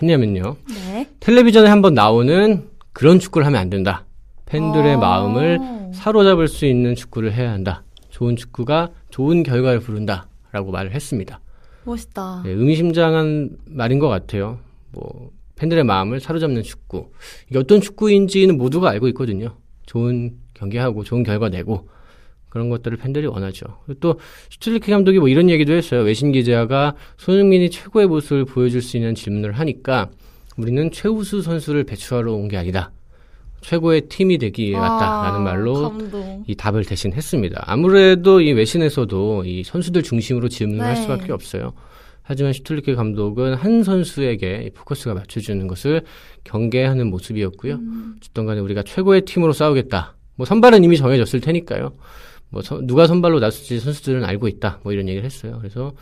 했냐면요. 0.00 0.56
네. 0.68 1.08
텔레비전에 1.20 1.68
한번 1.68 1.94
나오는 1.94 2.68
그런 2.92 3.18
축구를 3.18 3.46
하면 3.46 3.60
안 3.60 3.68
된다. 3.70 4.04
팬들의 4.46 4.94
아. 4.94 4.98
마음을 4.98 5.58
사로잡을 5.94 6.48
수 6.48 6.66
있는 6.66 6.94
축구를 6.94 7.32
해야 7.32 7.52
한다. 7.52 7.82
좋은 8.20 8.36
축구가 8.36 8.90
좋은 9.08 9.42
결과를 9.42 9.80
부른다라고 9.80 10.70
말을 10.70 10.92
했습니다. 10.92 11.40
멋있다. 11.84 12.42
네, 12.44 12.50
의미심장한 12.50 13.56
말인 13.64 13.98
것 13.98 14.08
같아요. 14.08 14.58
뭐 14.92 15.30
팬들의 15.56 15.84
마음을 15.84 16.20
사로잡는 16.20 16.62
축구. 16.62 17.08
이게 17.48 17.58
어떤 17.58 17.80
축구인지는 17.80 18.58
모두가 18.58 18.90
알고 18.90 19.08
있거든요. 19.08 19.56
좋은 19.86 20.32
경기하고 20.52 21.02
좋은 21.02 21.22
결과 21.22 21.48
내고 21.48 21.88
그런 22.50 22.68
것들을 22.68 22.98
팬들이 22.98 23.26
원하죠. 23.26 23.78
그리고 23.86 24.00
또 24.00 24.20
슈틸리케 24.50 24.92
감독이 24.92 25.18
뭐 25.18 25.28
이런 25.28 25.48
얘기도 25.48 25.72
했어요. 25.72 26.02
외신 26.02 26.30
기자가 26.30 26.96
손흥민이 27.16 27.70
최고의 27.70 28.06
모습을 28.06 28.44
보여줄 28.44 28.82
수 28.82 28.98
있는 28.98 29.14
질문을 29.14 29.52
하니까 29.52 30.10
우리는 30.58 30.90
최우수 30.90 31.40
선수를 31.40 31.84
배출하러 31.84 32.34
온 32.34 32.48
게 32.48 32.58
아니다. 32.58 32.92
최고의 33.60 34.02
팀이 34.08 34.38
되기 34.38 34.64
위해 34.68 34.76
왔다라는 34.78 35.40
아, 35.40 35.42
말로 35.42 35.90
감동. 35.90 36.44
이 36.46 36.54
답을 36.54 36.84
대신 36.84 37.12
했습니다. 37.12 37.62
아무래도 37.66 38.40
이 38.40 38.52
외신에서도 38.52 39.44
이 39.44 39.62
선수들 39.64 40.02
중심으로 40.02 40.48
질문을 40.48 40.84
할 40.84 40.94
네. 40.94 41.02
수밖에 41.02 41.32
없어요. 41.32 41.72
하지만 42.22 42.52
슈틸리케 42.52 42.94
감독은 42.94 43.54
한 43.54 43.82
선수에게 43.82 44.64
이 44.66 44.70
포커스가 44.70 45.14
맞춰주는 45.14 45.66
것을 45.66 46.02
경계하는 46.44 47.08
모습이었고요. 47.10 47.74
음. 47.74 48.14
어쨌든 48.18 48.46
간에 48.46 48.60
우리가 48.60 48.82
최고의 48.82 49.22
팀으로 49.24 49.52
싸우겠다. 49.52 50.14
뭐 50.36 50.46
선발은 50.46 50.84
이미 50.84 50.96
정해졌을 50.96 51.40
테니까요. 51.40 51.92
뭐 52.50 52.62
서- 52.62 52.80
누가 52.82 53.06
선발로 53.06 53.40
나설지 53.40 53.78
선수들은 53.80 54.24
알고 54.24 54.48
있다. 54.48 54.80
뭐 54.84 54.92
이런 54.92 55.08
얘기를 55.08 55.24
했어요. 55.24 55.56
그래서 55.58 55.92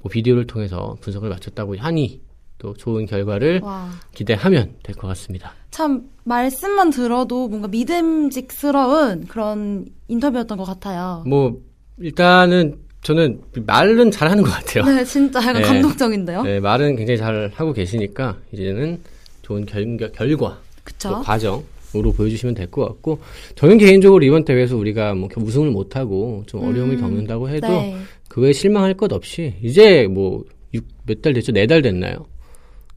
뭐 0.00 0.10
비디오를 0.10 0.46
통해서 0.46 0.96
분석을 1.00 1.28
마쳤다고 1.30 1.76
하니 1.78 2.20
또 2.58 2.74
좋은 2.74 3.06
결과를 3.06 3.60
와. 3.62 3.88
기대하면 4.14 4.74
될 4.82 4.94
것 4.94 5.08
같습니다. 5.08 5.54
참 5.78 6.10
말씀만 6.24 6.90
들어도 6.90 7.46
뭔가 7.46 7.68
믿음직스러운 7.68 9.26
그런 9.28 9.86
인터뷰였던 10.08 10.58
것 10.58 10.64
같아요. 10.64 11.22
뭐 11.24 11.56
일단은 11.98 12.80
저는 13.02 13.40
말은 13.64 14.10
잘하는 14.10 14.42
것 14.42 14.50
같아요. 14.50 14.82
네, 14.92 15.04
진짜 15.04 15.38
약간 15.40 15.62
네. 15.62 15.68
감동적인데요. 15.68 16.42
네, 16.42 16.58
말은 16.58 16.96
굉장히 16.96 17.16
잘 17.16 17.52
하고 17.54 17.72
계시니까 17.72 18.38
이제는 18.52 19.00
좋은 19.42 19.66
결, 19.66 19.96
결과, 20.12 20.58
그쵸? 20.82 21.10
또 21.10 21.20
과정으로 21.20 22.12
보여주시면 22.16 22.56
될 22.56 22.68
것 22.72 22.84
같고 22.84 23.20
저는 23.54 23.78
개인적으로 23.78 24.24
이번 24.24 24.44
대회에서 24.44 24.76
우리가 24.76 25.14
뭐 25.14 25.28
우승을 25.36 25.70
못하고 25.70 26.42
좀 26.48 26.64
어려움을 26.64 26.96
음, 26.96 27.00
겪는다고 27.00 27.50
해도 27.50 27.68
네. 27.68 27.96
그거에 28.26 28.52
실망할 28.52 28.94
것 28.94 29.12
없이 29.12 29.54
이제 29.62 30.08
뭐 30.08 30.42
몇 31.06 31.22
달 31.22 31.32
됐죠? 31.34 31.52
네 31.52 31.68
달 31.68 31.82
됐나요? 31.82 32.26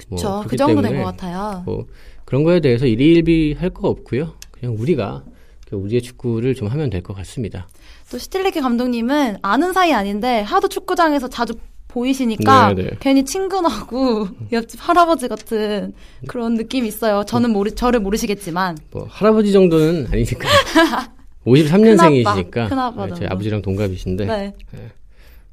뭐 0.10 0.17
그쵸. 0.17 0.39
그 0.44 0.50
그렇기 0.50 0.58
정도 0.58 0.82
된 0.82 0.98
것 0.98 1.04
같아요. 1.06 1.62
뭐 1.65 1.86
그런 2.32 2.44
거에 2.46 2.62
대해서 2.62 2.86
일희일비 2.86 3.58
할 3.60 3.72
거 3.72 3.89
없고요. 3.89 4.34
그냥 4.52 4.76
우리가 4.80 5.24
그 5.67 5.76
우리의 5.76 6.02
축구를 6.02 6.56
좀 6.56 6.70
하면 6.70 6.89
될 6.89 7.02
것 7.04 7.13
같습니다. 7.17 7.67
또 8.10 8.17
슈틸리케 8.17 8.62
감독님은 8.62 9.38
아는 9.41 9.74
사이 9.74 9.94
아닌데 9.94 10.39
하도 10.41 10.70
축구장에서 10.70 11.28
자주 11.28 11.56
보이시니까 11.89 12.74
네, 12.74 12.84
네. 12.84 12.89
괜히 13.02 13.26
친근하고 13.26 14.30
옆집 14.54 14.80
할아버지 14.82 15.28
같은 15.28 15.91
그런 16.28 16.54
느낌이 16.56 16.88
있어요. 16.88 17.26
저는 17.26 17.52
모르 17.52 17.72
저를 17.72 18.00
모르시겠지만. 18.00 18.78
뭐 18.91 19.08
할아버지 19.10 19.52
정도는 19.52 20.08
아니니까. 20.10 20.48
53년생이시니까. 21.46 22.70
큰아빠 22.70 23.08
저희 23.10 23.20
정도. 23.20 23.26
아버지랑 23.34 23.62
동갑이신데. 23.62 24.26
네. 24.26 24.54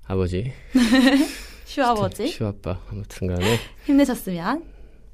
아버지. 0.07 0.53
슈아버지. 1.67 2.29
슈아빠. 2.29 2.79
아무튼간에. 2.88 3.57
힘내셨으면 3.85 4.62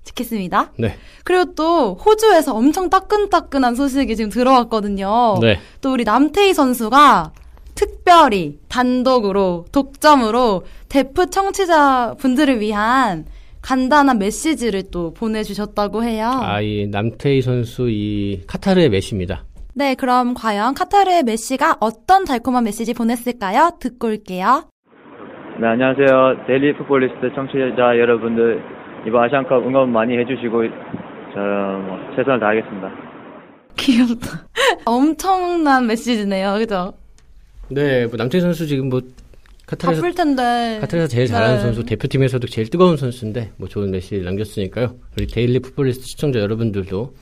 좋겠습니다. 0.04 0.72
네. 0.78 0.96
그리고 1.24 1.54
또 1.54 1.94
호주에서 1.94 2.54
엄청 2.54 2.90
따끈따끈한 2.90 3.74
소식이 3.74 4.16
지금 4.16 4.30
들어왔거든요. 4.30 5.38
네. 5.40 5.58
또 5.80 5.92
우리 5.92 6.04
남태희 6.04 6.54
선수가 6.54 7.32
특별히 7.74 8.58
단독으로 8.68 9.64
독점으로 9.72 10.64
데프 10.88 11.30
청취자 11.30 12.14
분들을 12.18 12.60
위한 12.60 13.24
간단한 13.62 14.18
메시지를 14.18 14.90
또 14.90 15.14
보내주셨다고 15.14 16.04
해요. 16.04 16.30
아, 16.30 16.60
이 16.60 16.86
남태희 16.86 17.40
선수 17.40 17.88
이 17.88 18.42
카타르의 18.46 18.90
메시입니다. 18.90 19.44
네, 19.74 19.94
그럼 19.94 20.34
과연 20.34 20.74
카타르의 20.74 21.24
메시가 21.24 21.78
어떤 21.80 22.24
달콤한 22.24 22.62
메시지 22.62 22.94
보냈을까요? 22.94 23.78
듣고 23.80 24.08
올게요. 24.08 24.68
네, 25.60 25.66
안녕하세요. 25.66 26.46
데일리 26.46 26.76
풋볼리스트 26.76 27.32
청취자 27.34 27.98
여러분들, 27.98 28.62
이번 29.06 29.24
아시안컵 29.24 29.66
응원 29.66 29.92
많이 29.92 30.16
해주시고, 30.18 30.62
저, 31.34 31.40
뭐, 31.40 31.98
최선을 32.16 32.40
다하겠습니다. 32.40 32.88
귀엽다. 33.76 34.46
엄청난 34.86 35.86
메시지네요, 35.86 36.54
그죠? 36.58 36.94
네, 37.68 38.06
뭐 38.06 38.16
남태희 38.16 38.40
선수 38.40 38.66
지금 38.66 38.88
뭐 38.88 39.00
카타르에서 39.66 40.00
바쁠 40.02 40.14
텐데. 40.14 40.78
카타르에서 40.80 41.08
제일 41.08 41.26
잘하는 41.26 41.56
네. 41.56 41.62
선수, 41.62 41.84
대표팀에서도 41.84 42.46
제일 42.48 42.68
뜨거운 42.70 42.96
선수인데 42.96 43.52
뭐 43.56 43.68
좋은 43.68 43.90
메시지를 43.90 44.24
남겼으니까요. 44.24 44.94
우리 45.16 45.26
데일리 45.26 45.60
풋볼리스트 45.60 46.06
시청자 46.06 46.38
여러분들도 46.40 47.14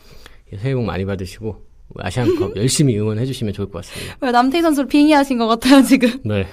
새해 0.59 0.75
복 0.75 0.85
많이 0.85 1.05
받으시고 1.05 1.62
아시안컵 1.99 2.57
열심히 2.59 2.99
응원해 2.99 3.25
주시면 3.25 3.55
좋을 3.55 3.71
것 3.71 3.85
같습니다. 3.85 4.16
왜 4.21 4.31
남태희 4.33 4.62
선수를 4.62 4.88
빙의하신 4.88 5.38
것 5.38 5.47
같아요, 5.47 5.83
지금. 5.83 6.11
네. 6.25 6.47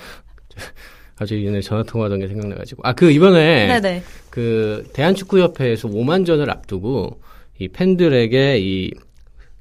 아주 1.20 1.44
전에 1.44 1.62
전화 1.62 1.84
통화하던 1.84 2.20
게 2.20 2.28
생각나가지고 2.28 2.82
아 2.86 2.94
그 2.94 3.12
이번에 3.12 3.68
네네. 3.68 4.04
그 4.30 4.86
대한축구협회에서 4.94 5.90
오만전을 5.90 6.50
앞두고 6.50 7.20
이 7.60 7.68
팬들에게 7.68 8.58
이, 8.60 8.92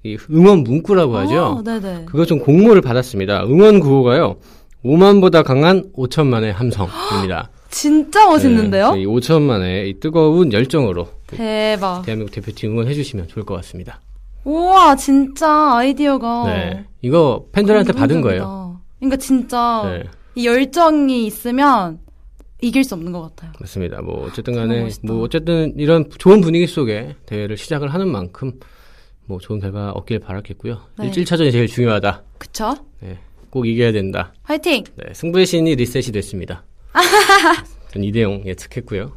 이 0.04 0.16
응원 0.30 0.60
문구라고 0.62 1.16
하죠. 1.18 1.44
어, 1.58 1.62
네네. 1.62 2.04
그거 2.06 2.24
좀 2.24 2.38
공모를 2.38 2.80
받았습니다. 2.80 3.44
응원 3.44 3.80
구호가요. 3.80 4.36
5만보다 4.84 5.42
강한 5.44 5.90
5천만의 5.96 6.52
함성입니다. 6.52 7.50
진짜 7.70 8.26
멋있는데요? 8.26 8.92
네, 8.92 9.02
이 9.02 9.06
5천만의 9.06 9.88
이 9.88 10.00
뜨거운 10.00 10.52
열정으로 10.52 11.08
대박. 11.26 12.02
대한민국 12.06 12.32
대표팀 12.32 12.70
응원해 12.70 12.94
주시면 12.94 13.28
좋을 13.28 13.44
것 13.44 13.54
같습니다. 13.56 14.00
우와, 14.44 14.96
진짜 14.96 15.76
아이디어가. 15.76 16.44
네. 16.46 16.84
이거 17.02 17.44
팬들한테 17.52 17.92
받은 17.92 18.20
거예요. 18.22 18.42
감동적이다. 18.44 18.80
그러니까 19.00 19.16
진짜 19.18 19.82
네. 19.84 20.04
이 20.38 20.46
열정이 20.46 21.26
있으면 21.26 21.98
이길 22.60 22.84
수 22.84 22.94
없는 22.94 23.10
것 23.10 23.22
같아요. 23.22 23.52
맞습니다. 23.58 24.00
뭐 24.02 24.24
어쨌든 24.24 24.54
간에. 24.54 24.88
뭐 25.02 25.22
어쨌든 25.22 25.74
이런 25.76 26.08
좋은 26.16 26.40
분위기 26.40 26.68
속에 26.68 27.16
대회를 27.26 27.56
시작을 27.56 27.92
하는 27.92 28.06
만큼 28.06 28.52
뭐 29.26 29.40
좋은 29.40 29.58
결과 29.58 29.90
얻길 29.90 30.20
바랐겠고요. 30.20 30.80
네. 31.00 31.10
1차전이 31.10 31.50
제일 31.50 31.66
중요하다. 31.66 32.22
그쵸? 32.38 32.76
네. 33.00 33.18
꼭 33.50 33.66
이겨야 33.66 33.90
된다. 33.90 34.32
화이팅! 34.44 34.84
네. 34.94 35.12
승부의 35.12 35.44
신이 35.44 35.74
리셋이 35.74 36.12
됐습니다. 36.12 36.62
전 37.90 38.04
이대용 38.04 38.44
예측했고요. 38.46 39.10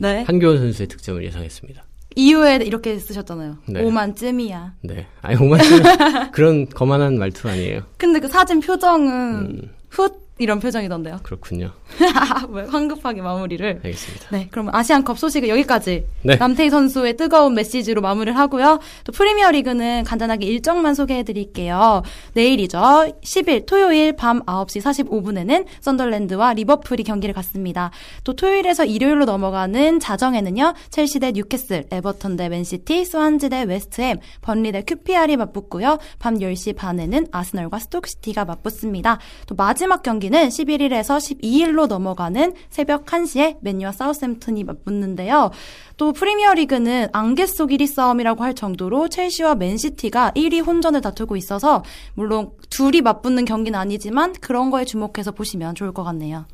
네. 0.00 0.22
한교원 0.24 0.58
선수의 0.58 0.86
득점을 0.88 1.24
예상했습니다. 1.24 1.82
이후에 2.14 2.56
이렇게 2.56 2.98
쓰셨잖아요. 2.98 3.56
네. 3.68 3.82
오만쯤이야. 3.82 4.74
네. 4.82 5.06
아니, 5.22 5.38
정말 5.38 5.60
그런 6.32 6.68
거만한 6.68 7.18
말투 7.18 7.48
아니에요. 7.48 7.84
근데 7.96 8.20
그 8.20 8.28
사진 8.28 8.60
표정은 8.60 9.34
음. 9.46 9.70
훗 9.88 10.10
이런 10.42 10.60
표정이던데요. 10.60 11.20
그렇군요. 11.22 11.72
왜 12.50 12.64
황급하게 12.64 13.22
마무리를. 13.22 13.80
알겠습니다. 13.84 14.28
네, 14.30 14.48
그럼 14.50 14.68
아시안컵 14.72 15.18
소식은 15.18 15.48
여기까지. 15.48 16.06
네. 16.22 16.36
남태희 16.36 16.70
선수의 16.70 17.16
뜨거운 17.16 17.54
메시지로 17.54 18.00
마무리를 18.00 18.36
하고요. 18.36 18.80
또 19.04 19.12
프리미어 19.12 19.50
리그는 19.50 20.04
간단하게 20.04 20.46
일정만 20.46 20.94
소개해 20.94 21.22
드릴게요. 21.22 22.02
내일이죠. 22.34 22.78
10일 22.78 23.66
토요일 23.66 24.14
밤 24.14 24.40
9시 24.40 24.80
45분에는 24.82 25.64
썬덜랜드와 25.80 26.54
리버풀이 26.54 27.04
경기를 27.04 27.34
갖습니다. 27.34 27.90
또 28.24 28.34
토요일에서 28.34 28.84
일요일로 28.84 29.24
넘어가는 29.24 30.00
자정에는요. 30.00 30.74
첼시 30.90 31.18
대 31.20 31.32
뉴캐슬, 31.32 31.86
에버턴 31.90 32.36
대 32.36 32.48
맨시티, 32.48 33.04
스완지 33.04 33.48
대 33.48 33.62
웨스트햄, 33.62 34.18
번리 34.40 34.72
대 34.72 34.82
QPR이 34.82 35.36
맞붙고요. 35.36 35.98
밤 36.18 36.38
10시 36.38 36.76
반에는 36.76 37.28
아스널과 37.30 37.78
스톡시티가 37.78 38.44
맞붙습니다. 38.44 39.18
또 39.46 39.54
마지막 39.54 40.02
경기는 40.02 40.31
11일에서 40.48 41.18
12일로 41.18 41.86
넘어가는 41.86 42.54
새벽 42.70 43.06
1시에 43.06 43.56
맨유와 43.60 43.92
사우스햄튼이 43.92 44.64
맞붙는데요. 44.64 45.50
또 45.96 46.12
프리미어리그는 46.12 47.08
안개 47.12 47.46
속 47.46 47.70
1위 47.70 47.86
싸움이라고 47.86 48.42
할 48.42 48.54
정도로 48.54 49.08
첼시와 49.08 49.54
맨시티가 49.54 50.32
1위 50.34 50.64
혼전을 50.66 51.00
다투고 51.00 51.36
있어서 51.36 51.82
물론 52.14 52.50
둘이 52.70 53.00
맞붙는 53.00 53.44
경기는 53.44 53.78
아니지만 53.78 54.32
그런 54.40 54.70
거에 54.70 54.84
주목해서 54.84 55.32
보시면 55.32 55.74
좋을 55.74 55.92
것 55.92 56.02
같네요. 56.04 56.44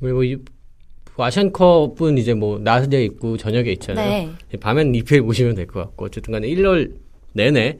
그리고 0.00 0.24
이 0.24 0.36
아시안컵은 1.16 2.16
이제 2.16 2.32
뭐 2.32 2.58
낮에 2.58 3.04
있고 3.04 3.36
저녁에 3.36 3.70
있잖아요. 3.72 4.30
밤엔 4.60 4.92
리플 4.92 5.22
보시면 5.22 5.54
될 5.54 5.66
것 5.66 5.80
같고 5.80 6.06
어쨌든 6.06 6.32
간에 6.32 6.48
1월 6.48 6.94
내내 7.34 7.78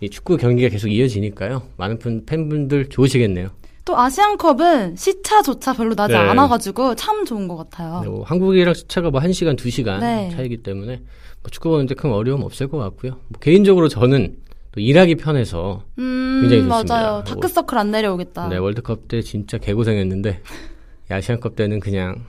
이 0.00 0.10
축구 0.10 0.36
경기가 0.36 0.68
계속 0.68 0.88
이어지니까요. 0.88 1.62
많은 1.76 1.98
분, 1.98 2.26
팬분들 2.26 2.88
좋으시겠네요. 2.90 3.50
또 3.84 3.98
아시안컵은 3.98 4.96
시차조차 4.96 5.72
별로 5.72 5.94
나지 5.94 6.14
네. 6.14 6.18
않아가지고 6.20 6.94
참 6.94 7.24
좋은 7.24 7.48
것 7.48 7.56
같아요. 7.56 8.00
네, 8.02 8.08
뭐 8.08 8.22
한국이랑 8.24 8.74
시차가 8.74 9.10
뭐 9.10 9.20
1시간, 9.20 9.56
2시간 9.56 10.00
네. 10.00 10.30
차이기 10.34 10.58
때문에 10.62 10.96
뭐 11.42 11.50
축구 11.50 11.70
보는데 11.70 11.94
큰 11.94 12.12
어려움 12.12 12.42
없을 12.42 12.68
것 12.68 12.78
같고요. 12.78 13.12
뭐 13.28 13.40
개인적으로 13.40 13.88
저는 13.88 14.36
또 14.70 14.80
일하기 14.80 15.16
편해서 15.16 15.82
음, 15.98 16.38
굉장히 16.42 16.62
좋습니다. 16.68 16.94
맞아요. 16.94 17.24
다크서클 17.24 17.76
안 17.76 17.90
내려오겠다. 17.90 18.48
네, 18.48 18.56
월드컵 18.56 19.08
때 19.08 19.20
진짜 19.20 19.58
개고생했는데 19.58 20.40
이 21.10 21.12
아시안컵 21.12 21.56
때는 21.56 21.80
그냥 21.80 22.24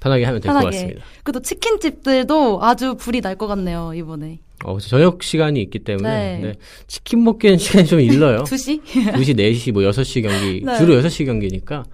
편하게 0.00 0.24
하면 0.24 0.40
될 0.42 0.52
것. 0.52 0.62
같습니다. 0.64 1.02
그또 1.24 1.40
치킨집들도 1.40 2.62
아주 2.62 2.94
불이 2.96 3.22
날 3.22 3.36
것 3.36 3.46
같네요, 3.46 3.92
이번에. 3.94 4.38
어, 4.64 4.78
저녁 4.78 5.22
시간이 5.22 5.60
있기 5.62 5.80
때문에 5.80 6.08
네. 6.08 6.38
네, 6.38 6.54
치킨 6.86 7.22
먹기엔 7.22 7.58
시간이 7.58 7.86
좀 7.86 8.00
일러요. 8.00 8.44
2시? 8.44 8.82
2시, 8.82 9.36
4시, 9.38 9.72
뭐 9.72 9.82
6시 9.82 10.22
경기, 10.22 10.62
네. 10.64 10.78
주로 10.78 10.94
6시 11.00 11.26
경기니까 11.26 11.84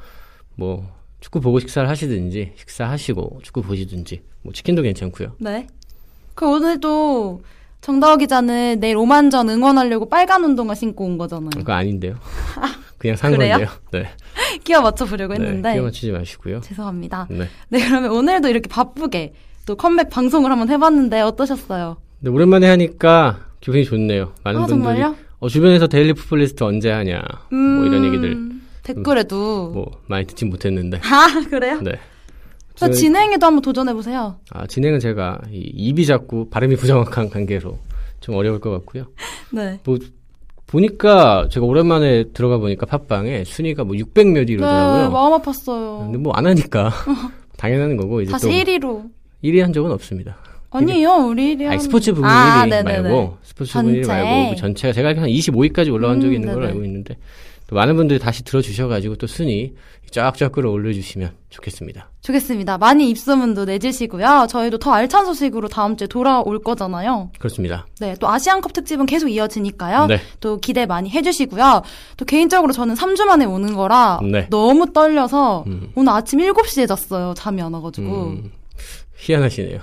뭐 0.55 0.89
축구 1.21 1.41
보고 1.41 1.59
식사를 1.59 1.89
하시든지 1.89 2.53
식사하시고 2.57 3.41
축구 3.43 3.63
보시든지 3.63 4.23
뭐 4.43 4.53
치킨도 4.53 4.83
괜찮고요. 4.83 5.33
네. 5.39 5.67
그 6.35 6.47
오늘도 6.49 7.43
정다워 7.81 8.17
기자는 8.17 8.79
내일 8.81 8.97
오만전 8.97 9.49
응원하려고 9.51 10.09
빨간 10.09 10.45
운동화 10.45 10.75
신고 10.75 11.05
온 11.05 11.19
거잖아요. 11.19 11.51
그거 11.57 11.73
아닌데요. 11.73 12.15
그냥 12.99 13.17
산 13.17 13.33
그래요? 13.33 13.57
건데요. 13.57 13.69
네. 13.93 14.11
끼워 14.65 14.83
맞춰 14.83 15.07
보려고 15.07 15.35
네, 15.35 15.45
했는데. 15.45 15.73
끼워 15.73 15.87
맞추지 15.87 16.13
마시고요. 16.13 16.61
죄송합니다. 16.61 17.27
네. 17.31 17.49
네, 17.69 17.87
그러면 17.87 18.11
오늘도 18.13 18.49
이렇게 18.49 18.69
바쁘게 18.69 19.33
또 19.67 19.77
컴백 19.77 20.11
방송을 20.11 20.51
한번 20.51 20.69
해봤는데 20.69 21.21
어떠셨어요? 21.23 21.97
근데 22.21 22.31
오랜만에 22.31 22.69
하니까 22.69 23.47
기분이 23.61 23.85
좋네요. 23.85 24.33
많은 24.45 24.61
아, 24.63 24.67
분들이 24.67 24.85
정말요? 24.99 25.17
어, 25.39 25.49
주변에서 25.49 25.87
데일리 25.87 26.13
풋볼리스트 26.13 26.63
언제 26.65 26.91
하냐 26.91 27.23
뭐 27.51 27.87
이런 27.87 28.05
얘기들 28.05 28.33
음, 28.33 28.63
댓글에도. 28.83 29.71
뭐 29.71 29.91
많이 30.07 30.27
듣지 30.27 30.45
못했는데 30.45 30.99
아, 31.05 31.27
그래요? 31.49 31.81
네. 31.81 31.93
저 32.75 32.91
진행에도 32.91 33.45
한번 33.47 33.61
도전해 33.63 33.93
보세요. 33.93 34.39
아, 34.51 34.67
진행은 34.67 35.01
제가 35.01 35.39
이 35.51 35.59
입이 35.59 36.07
자꾸 36.07 36.49
발음이 36.49 36.77
부정확한 36.77 37.29
관계로 37.31 37.79
좀 38.21 38.35
어려울 38.37 38.59
것 38.61 38.71
같고요. 38.71 39.07
네. 39.53 39.81
뭐 39.85 39.99
보니까 40.67 41.49
제가 41.51 41.67
오랜만에 41.67 42.25
들어가 42.33 42.59
보니까 42.59 42.87
팟빵에 42.87 43.45
순위가 43.45 43.85
뭐 43.85 43.97
600몇 43.97 44.47
네, 44.47 44.53
위로더라고요. 44.53 45.11
마음 45.11 45.33
아팠어요. 45.43 45.99
근데 46.05 46.19
뭐 46.19 46.33
안 46.37 46.47
하니까 46.47 46.91
당연한 47.59 47.97
거고 47.97 48.21
이제 48.23 48.31
다시 48.31 48.47
또 48.47 48.53
1위로. 48.53 49.11
1위 49.45 49.61
한 49.61 49.73
적은 49.73 49.91
없습니다. 49.91 50.37
아니에요, 50.71 51.11
우리 51.29 51.57
1위. 51.57 51.69
아니, 51.69 51.81
스포츠 51.81 52.13
부분 52.13 52.29
아, 52.29 52.65
1위 52.65 52.71
네네네. 52.71 53.01
말고 53.03 53.39
스포츠 53.43 53.73
부분 53.73 53.93
1위 53.95 54.07
전체. 54.07 54.23
말고 54.23 54.51
그 54.51 54.57
전체가 54.57 54.93
제가 54.93 55.09
한 55.09 55.29
25위까지 55.29 55.93
올라간 55.93 56.21
적이 56.21 56.37
음, 56.37 56.41
있는 56.41 56.49
걸로 56.55 56.61
네네. 56.67 56.73
알고 56.73 56.85
있는데 56.85 57.17
또 57.67 57.77
많은 57.77 57.97
분들이 57.97 58.19
다시 58.19 58.43
들어주셔가지고 58.45 59.17
또 59.17 59.27
순위 59.27 59.75
쫙쫙 60.11 60.51
끌어올려주시면 60.51 61.31
좋겠습니다. 61.51 62.11
좋겠습니다. 62.23 62.79
많이 62.79 63.09
입소문도 63.11 63.65
내주시고요. 63.65 64.49
저희도 64.51 64.79
더 64.79 64.93
알찬 64.93 65.25
소식으로 65.25 65.69
다음 65.69 65.97
주에 65.97 66.09
돌아올 66.09 66.61
거잖아요. 66.65 67.31
그렇습니다. 67.39 67.87
네, 68.01 68.17
또 68.19 68.29
아시안컵 68.29 68.73
특집은 68.73 69.07
계속 69.07 69.29
이어지니까요. 69.29 70.07
네. 70.07 70.19
또 70.41 70.59
기대 70.59 70.85
많이 70.87 71.11
해주시고요. 71.11 71.83
또 72.17 72.25
개인적으로 72.25 72.73
저는 72.73 72.97
3주 72.97 73.25
만에 73.25 73.45
오는 73.45 73.73
거라 73.75 74.19
네. 74.29 74.49
너무 74.51 74.93
떨려서 74.93 75.63
음. 75.69 75.93
오늘 75.95 76.13
아침 76.13 76.41
7시에 76.41 76.89
잤어요. 76.89 77.35
잠이 77.37 77.63
안 77.63 77.73
와가지고. 77.75 78.09
음, 78.27 78.51
희한하시네요. 79.17 79.79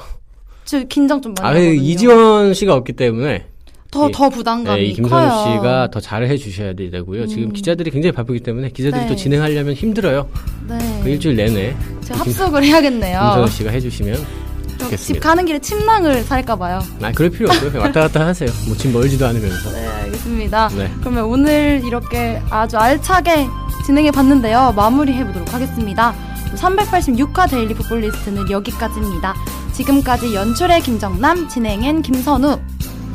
저 0.68 0.84
긴장 0.84 1.22
좀 1.22 1.34
많이 1.40 1.48
아, 1.48 1.52
하거든요. 1.52 1.74
이지원 1.82 2.54
씨가 2.54 2.74
없기 2.76 2.94
때문에 2.94 3.46
더, 3.90 4.10
이- 4.10 4.12
더 4.12 4.30
부담감이 4.30 4.80
네, 4.82 4.86
이 4.88 4.94
김선우 4.94 5.30
커요. 5.30 5.56
씨가 5.56 5.90
더 5.92 6.00
잘 6.02 6.26
해 6.28 6.36
주셔야 6.38 6.74
되고요. 6.74 7.26
지금 7.28 7.54
기자들이 7.54 7.90
굉장히 7.90 8.12
바쁘기 8.12 8.42
때문에 8.42 8.70
기자들이 8.70 9.04
네. 9.04 9.08
또 9.08 9.16
진행하려면 9.16 9.74
힘들어요. 9.76 10.28
네. 10.68 11.00
그 11.04 11.10
일주일 11.10 11.38
내내 11.38 11.76
제가 12.02 12.20
합숙을 12.20 12.64
해야겠네요. 12.66 13.18
김선우 13.20 13.48
씨가 13.48 13.72
해주시면 13.72 14.16
좀집 14.16 14.80
좋겠습니다. 14.80 15.30
가는 15.30 15.46
길에 15.46 15.60
침낭을 15.60 16.22
살까봐요. 16.24 16.82
아, 17.02 17.12
그럴 17.14 17.30
필요. 17.32 17.48
그냥 17.48 17.84
왔다 17.84 18.02
갔다 18.02 18.28
하세요. 18.28 18.50
뭐집 18.68 18.92
멀지도 18.92 19.26
않으면서. 19.26 19.72
네, 19.72 19.88
알겠습니다. 19.88 20.68
네. 20.78 20.92
그러면 21.00 21.24
오늘 21.24 21.82
이렇게 21.86 22.42
아주 22.50 22.78
알차게 22.78 23.48
진행해 23.86 24.12
봤는데요. 24.12 24.74
마무리해 24.76 25.26
보도록 25.26 25.54
하겠습니다. 25.54 26.14
386화 26.56 27.50
데일리 27.50 27.74
풋볼리스트는 27.74 28.50
여기까지입니다. 28.52 29.34
지금까지 29.78 30.34
연출의 30.34 30.82
김정남, 30.82 31.48
진행엔 31.48 32.02
김선우. 32.02 32.60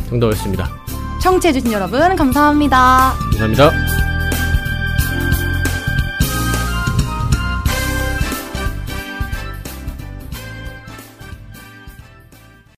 정답이었습니다. 0.09 0.71
청취해주신 1.21 1.73
여러분, 1.73 2.15
감사합니다. 2.15 3.15
감사합니다. 3.19 4.12